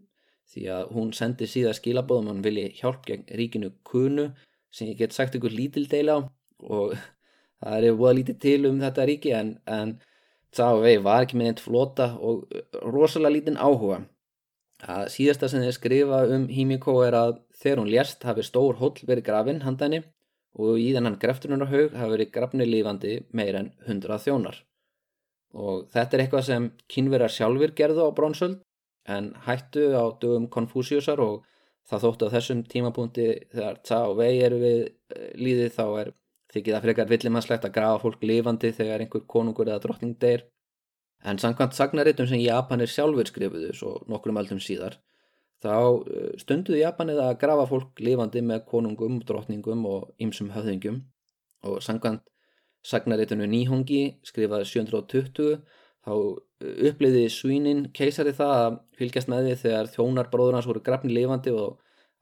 því 0.53 0.65
að 0.73 0.91
hún 0.95 1.13
sendi 1.15 1.47
síðan 1.49 1.75
skilabóðum 1.77 2.31
hann 2.31 2.43
vilji 2.45 2.67
hjálp 2.79 3.05
gegn 3.07 3.25
ríkinu 3.39 3.71
kunu 3.87 4.29
sem 4.71 4.91
ég 4.91 4.99
get 5.01 5.15
sagt 5.15 5.35
ykkur 5.35 5.53
lítil 5.53 5.87
deila 5.91 6.19
á 6.19 6.19
og 6.63 6.93
það 7.61 7.89
er 7.89 7.97
búið 7.99 8.19
lítið 8.19 8.39
til 8.45 8.59
um 8.69 8.83
þetta 8.83 9.07
ríki 9.09 9.33
en, 9.35 9.55
en 9.65 9.97
það 10.55 10.83
var 11.05 11.25
ekki 11.25 11.39
með 11.39 11.51
eitt 11.51 11.63
flota 11.63 12.11
og 12.19 12.45
rosalega 12.83 13.35
lítinn 13.35 13.59
áhuga. 13.59 14.03
Að 14.77 15.07
síðasta 15.09 15.49
sem 15.49 15.63
þið 15.63 15.73
skrifa 15.73 16.19
um 16.35 16.45
Hímíkó 16.53 16.99
er 17.01 17.17
að 17.17 17.39
þegar 17.57 17.81
hún 17.81 17.89
lérst 17.89 18.25
hafi 18.27 18.45
stór 18.45 18.77
hóll 18.77 18.93
verið 19.09 19.25
grafinn 19.25 19.63
handanni 19.65 20.03
og 20.57 20.77
í 20.81 20.91
þennan 20.93 21.17
greftunarhaug 21.21 21.95
hafi 21.97 22.13
verið 22.13 22.33
grafni 22.33 22.67
lífandi 22.67 23.15
meir 23.33 23.57
en 23.57 23.71
hundra 23.87 24.19
þjónar. 24.21 24.61
Og 25.57 25.87
þetta 25.93 26.17
er 26.17 26.23
eitthvað 26.23 26.45
sem 26.45 26.69
kynverjar 26.93 27.33
sjálfur 27.33 27.73
gerðu 27.77 28.05
á 28.05 28.09
brónsöld 28.13 28.61
en 29.07 29.31
hættu 29.47 29.87
á 29.95 30.03
dögum 30.21 30.47
konfúsiusar 30.51 31.21
og 31.23 31.45
það 31.87 32.03
þóttu 32.05 32.29
á 32.29 32.33
þessum 32.35 32.63
tímapunkti 32.67 33.27
þegar 33.53 33.81
það 33.87 34.11
og 34.11 34.17
vei 34.21 34.33
eru 34.43 34.61
við 34.61 34.79
eh, 34.83 35.33
líðið 35.39 35.73
þá 35.77 35.85
er 36.01 36.13
þykir 36.53 36.75
það 36.75 36.85
frekar 36.87 37.11
villimannslegt 37.11 37.67
að 37.67 37.75
grafa 37.79 38.03
fólk 38.03 38.23
lifandi 38.23 38.71
þegar 38.75 39.03
einhver 39.03 39.25
konungur 39.27 39.67
eða 39.67 39.83
drottning 39.83 40.15
deyr. 40.19 40.45
En 41.25 41.39
samkvæmt 41.41 41.75
sagnaritum 41.75 42.27
sem 42.29 42.43
Japanir 42.43 42.91
sjálfur 42.91 43.27
skrifuðu 43.27 43.73
svo 43.75 43.93
nokkrum 44.11 44.37
aldum 44.37 44.59
síðar 44.61 44.99
þá 45.63 45.73
eh, 45.73 46.33
stunduðu 46.41 46.81
Japanið 46.81 47.21
að 47.23 47.37
grafa 47.41 47.67
fólk 47.69 48.01
lifandi 48.03 48.43
með 48.45 48.65
konungum, 48.69 49.21
drottningum 49.25 49.85
og 49.89 50.11
ymsum 50.21 50.51
höfðingum 50.53 51.01
og 51.65 51.79
samkvæmt 51.83 52.27
sagnaritinu 52.85 53.47
Nihongi 53.49 54.19
skrifaði 54.25 54.67
720 54.69 55.57
þá 56.07 56.13
eh, 56.15 56.87
uppliði 56.89 57.27
Suinin 57.33 57.85
keisari 57.95 58.33
það 58.37 58.55
að 58.61 58.79
fylgjast 58.99 59.31
með 59.31 59.49
því 59.49 59.59
þegar 59.65 59.91
þjónarbróður 59.93 60.57
hans 60.57 60.69
voru 60.69 60.83
grafni 60.85 61.13
lifandi 61.13 61.53
og 61.53 61.77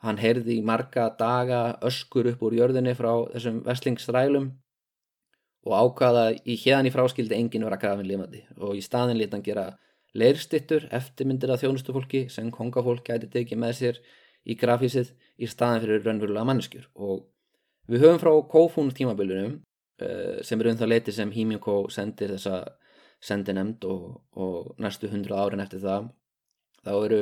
hann 0.05 0.19
heyrði 0.21 0.59
í 0.59 0.65
marga 0.65 1.07
daga 1.19 1.61
öskur 1.85 2.29
upp 2.33 2.43
úr 2.45 2.57
jörðinni 2.59 2.93
frá 2.97 3.11
þessum 3.33 3.61
veslingsstrælum 3.65 4.51
og 5.65 5.73
ákvaða 5.73 6.25
í 6.45 6.57
hérðan 6.61 6.89
í 6.89 6.93
fráskildi 6.93 7.37
enginn 7.37 7.65
vera 7.65 7.79
grafin 7.81 8.07
lifandi. 8.09 8.43
Og 8.61 8.77
í 8.77 8.83
staðin 8.85 9.17
lítið 9.17 9.37
hann 9.37 9.45
gera 9.45 9.65
leirstittur 10.15 10.85
eftirmyndir 10.95 11.51
af 11.51 11.63
þjónustufólki 11.63 12.25
sem 12.31 12.51
kongafólk 12.53 13.05
gæti 13.07 13.31
tekið 13.31 13.61
með 13.61 13.73
sér 13.79 14.01
í 14.45 14.55
grafísið 14.59 15.11
í 15.41 15.49
staðin 15.49 15.81
fyrir 15.83 16.05
raunverulega 16.05 16.45
manneskjur. 16.47 16.85
Og 17.01 17.25
við 17.89 18.05
höfum 18.05 18.21
frá 18.21 18.31
Kofún 18.51 18.93
tímabilunum 18.95 19.57
uh, 19.57 20.37
sem 20.45 20.61
er 20.61 20.71
um 20.71 20.79
það 20.79 20.91
leiti 20.93 21.15
sem 21.15 21.33
Hímjókó 21.33 21.79
sendir 21.93 22.35
þessa 22.35 22.61
sendinemnd 23.23 23.85
og, 23.89 24.21
og 24.35 24.75
næstu 24.81 25.09
hundru 25.11 25.37
árin 25.39 25.63
eftir 25.63 25.83
það 25.83 26.11
þá 26.85 26.93
eru 26.97 27.21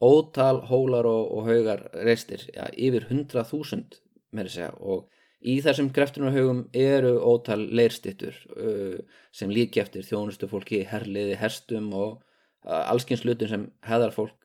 ótal 0.00 0.62
hólar 0.68 1.06
og, 1.08 1.30
og 1.36 1.48
haugar 1.48 1.86
reistir, 2.06 2.46
ja, 2.54 2.68
yfir 2.72 3.06
hundra 3.10 3.44
þúsund 3.44 4.00
með 4.32 4.50
þess 4.50 4.68
að 4.70 4.84
og 4.94 5.08
Í 5.40 5.54
þessum 5.64 5.86
greftunarhaugum 5.96 6.66
eru 6.76 7.14
ótal 7.24 7.62
leirstittur 7.72 8.34
uh, 8.60 8.98
sem 9.32 9.48
líki 9.48 9.80
eftir 9.80 10.04
þjónustu 10.04 10.50
fólki, 10.50 10.82
herliði, 10.84 11.38
herstum 11.40 11.86
og 11.96 12.18
uh, 12.66 12.82
allskyns 12.92 13.24
lutum 13.24 13.48
sem 13.48 13.64
heðar 13.88 14.12
fólk 14.12 14.36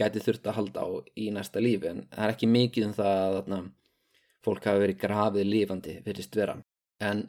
gæti 0.00 0.22
þurft 0.24 0.48
að 0.50 0.56
halda 0.56 0.82
á 0.82 0.88
í 1.14 1.28
næsta 1.30 1.62
lífi 1.62 1.92
en 1.92 2.02
það 2.10 2.24
er 2.26 2.34
ekki 2.34 2.48
mikið 2.50 2.88
um 2.88 2.96
það 2.96 3.20
að 3.20 3.36
þarna, 3.36 3.60
fólk 4.42 4.66
hafi 4.66 4.82
verið 4.82 5.00
grafið 5.04 5.48
lífandi 5.52 5.96
virðist 6.08 6.38
vera. 6.40 6.58
En 6.98 7.22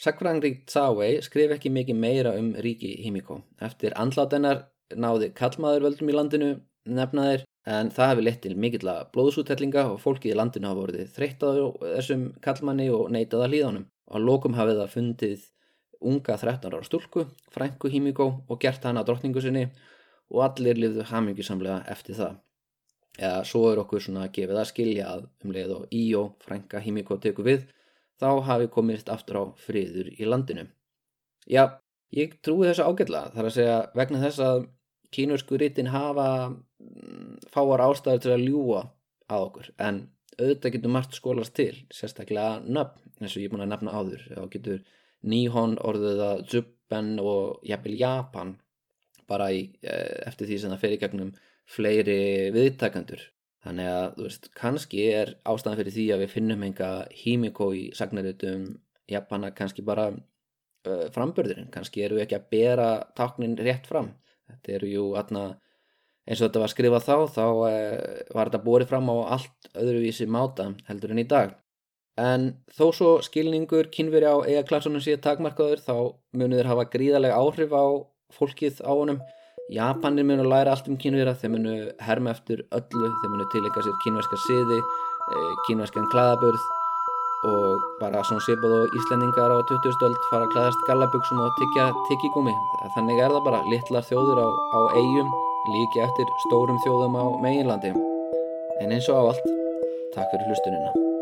Sakvrangri 0.00 0.64
Tsawei 0.66 1.22
skrif 1.22 1.54
ekki 1.54 1.70
mikið 1.70 1.98
meira 1.98 2.34
um 2.38 2.52
ríki 2.64 2.96
Himiko. 3.04 3.40
Eftir 3.62 3.94
andlátennar 3.98 4.66
náði 4.94 5.30
kallmaður 5.36 5.88
völdum 5.88 6.10
í 6.10 6.16
landinu 6.16 6.50
nefnaðir 6.84 7.44
en 7.64 7.90
það 7.94 8.10
hefði 8.10 8.24
lett 8.26 8.40
til 8.44 8.54
mikill 8.60 8.88
að 8.92 9.06
blóðsúttellinga 9.14 9.86
og 9.92 10.00
fólkið 10.02 10.34
í 10.34 10.36
landinu 10.36 10.68
hafa 10.68 10.80
vorið 10.82 11.12
þreytt 11.14 11.44
á 11.46 11.50
þessum 11.80 12.24
kallmanni 12.44 12.90
og 12.92 13.08
neitað 13.14 13.46
að 13.46 13.54
hlýðanum 13.54 13.86
og 13.88 14.18
að 14.18 14.26
lokum 14.28 14.56
hafið 14.58 14.80
það 14.82 14.94
fundið 14.94 15.46
unga 16.04 16.36
13 16.36 16.74
ára 16.74 16.84
stúlku, 16.84 17.24
Frænku 17.54 17.88
Hímíkó 17.88 18.26
og 18.44 18.60
gert 18.60 18.84
hana 18.84 19.04
drottningu 19.06 19.40
sinni 19.40 19.64
og 20.28 20.42
allir 20.44 20.76
lifðu 20.76 21.06
hamingisamlega 21.08 21.78
eftir 21.94 22.18
það 22.18 22.34
eða 23.16 23.44
svo 23.48 23.62
er 23.70 23.80
okkur 23.80 24.02
svona 24.04 24.26
að 24.26 24.34
gefa 24.36 24.58
það 24.58 24.70
skilja 24.72 25.08
að 25.14 25.24
um 25.44 25.54
leið 25.54 25.72
og 25.78 25.94
Íó, 25.94 26.22
Frænka 26.44 26.82
Hímíkó 26.84 27.16
teku 27.22 27.46
við 27.46 27.64
þá 28.24 28.30
hafi 28.48 28.70
komist 28.72 29.10
aftur 29.12 29.40
á 29.40 29.44
friður 29.60 30.10
í 30.14 30.28
landinu. 30.28 30.66
Já, 31.50 31.78
ég 32.16 32.38
trúi 32.44 32.66
þessu 32.68 32.88
ágætla 32.88 33.28
þar 33.34 33.50
að 33.50 33.56
segja 33.58 33.78
vegna 33.98 34.22
þess 34.24 34.42
að 34.44 34.66
kínversku 35.14 35.60
rítin 35.60 35.92
hafa 35.92 36.28
mm, 36.50 37.38
fáar 37.54 37.84
ástæður 37.84 38.24
til 38.24 38.34
að 38.34 38.44
ljúa 38.48 38.82
að 39.30 39.46
okkur 39.46 39.70
en 39.86 40.00
auðvitað 40.34 40.74
getur 40.74 40.94
margt 40.94 41.16
skólast 41.16 41.54
til 41.54 41.72
sérstaklega 41.94 42.58
nöfn 42.64 43.04
eins 43.20 43.36
og 43.36 43.42
ég 43.42 43.48
er 43.48 43.54
búin 43.54 43.64
að 43.64 43.72
nefna 43.74 43.94
áður. 43.94 44.24
Þá 44.34 44.44
getur 44.56 44.80
Nihon 45.24 45.76
orðuða 45.80 46.30
Zuben 46.50 47.14
og 47.22 47.62
jafnvel 47.64 47.94
Japan 48.00 48.56
bara 49.30 49.48
í, 49.54 49.68
eh, 49.82 50.26
eftir 50.28 50.48
því 50.48 50.58
sem 50.60 50.74
það 50.74 50.82
fer 50.82 50.96
í 50.96 51.00
gegnum 51.00 51.30
fleiri 51.64 52.18
viðtakandur 52.52 53.22
þannig 53.64 53.90
að 53.90 54.06
þú 54.16 54.26
veist 54.28 54.48
kannski 54.58 55.02
er 55.14 55.34
ástæðan 55.48 55.80
fyrir 55.80 55.96
því 55.96 56.06
að 56.14 56.22
við 56.24 56.32
finnum 56.34 56.64
enga 56.66 56.90
hímikó 57.22 57.70
í 57.76 57.84
sagnaritum 57.96 58.66
Japana 59.10 59.50
kannski 59.56 59.84
bara 59.84 60.10
uh, 60.12 61.06
frambörðurinn 61.14 61.70
kannski 61.72 62.04
eru 62.04 62.18
við 62.18 62.26
ekki 62.26 62.38
að 62.38 62.48
bera 62.54 62.88
taknin 63.16 63.56
rétt 63.60 63.88
fram. 63.88 64.12
Þetta 64.50 64.74
eru 64.78 64.90
jú 64.92 65.04
atna, 65.20 65.44
eins 66.28 66.40
og 66.40 66.48
þetta 66.48 66.64
var 66.64 66.72
skrifað 66.72 67.06
þá 67.06 67.16
þá 67.32 67.46
eh, 67.70 68.24
var 68.36 68.50
þetta 68.50 68.64
borið 68.64 68.90
fram 68.90 69.08
á 69.08 69.16
allt 69.36 69.68
öðruvísi 69.72 70.26
máta 70.28 70.70
heldur 70.88 71.14
en 71.14 71.22
í 71.22 71.28
dag. 71.28 71.54
En 72.20 72.44
þó 72.70 72.84
svo 72.94 73.12
skilningur 73.26 73.88
kynveri 73.94 74.28
á 74.28 74.36
eiga 74.44 74.66
klassunum 74.68 75.02
síðan 75.02 75.24
takmarkaður 75.24 75.80
þá 75.82 75.96
munir 76.36 76.60
þeir 76.60 76.70
hafa 76.70 76.84
gríðarlega 76.92 77.40
áhrif 77.40 77.72
á 77.74 77.84
fólkið 78.36 78.84
á 78.84 78.92
honum 78.92 79.18
Japanir 79.72 80.24
munir 80.28 80.44
læra 80.44 80.74
allt 80.74 80.88
um 80.92 80.96
kynvera 81.00 81.32
þeir 81.40 81.52
munir 81.54 81.84
herma 82.04 82.34
eftir 82.34 82.64
öllu 82.76 83.08
þeir 83.20 83.30
munir 83.32 83.48
tilenga 83.52 83.84
sér 83.86 83.94
kynverska 84.04 84.36
siði 84.44 84.80
eh, 84.80 85.52
kynverskan 85.68 86.10
klæðaburð 86.12 86.66
og 87.48 87.86
bara 88.00 88.20
svona 88.24 88.44
svipað 88.44 88.74
og 88.76 88.98
Íslendingar 88.98 89.52
á 89.52 89.58
20. 89.68 89.96
öld 90.08 90.28
fara 90.28 90.44
að 90.44 90.52
klæðast 90.52 90.84
gallabugsum 90.88 91.40
og 91.44 91.56
tyggja 91.60 91.88
tyggigúmi 92.10 92.54
þannig 92.96 93.24
er 93.24 93.32
það 93.32 93.48
bara 93.48 93.64
litlar 93.72 94.04
þjóður 94.10 94.44
á, 94.44 94.48
á 94.48 94.80
eigum 95.00 95.32
líki 95.72 96.04
eftir 96.04 96.28
stórum 96.44 96.80
þjóðum 96.84 97.16
á 97.16 97.24
meginlandi 97.40 97.96
en 98.84 98.92
eins 98.92 99.08
og 99.08 99.16
á 99.16 99.22
allt 99.32 99.50
takk 100.12 100.28
fyrir 100.32 100.48
hlustunina 100.48 101.13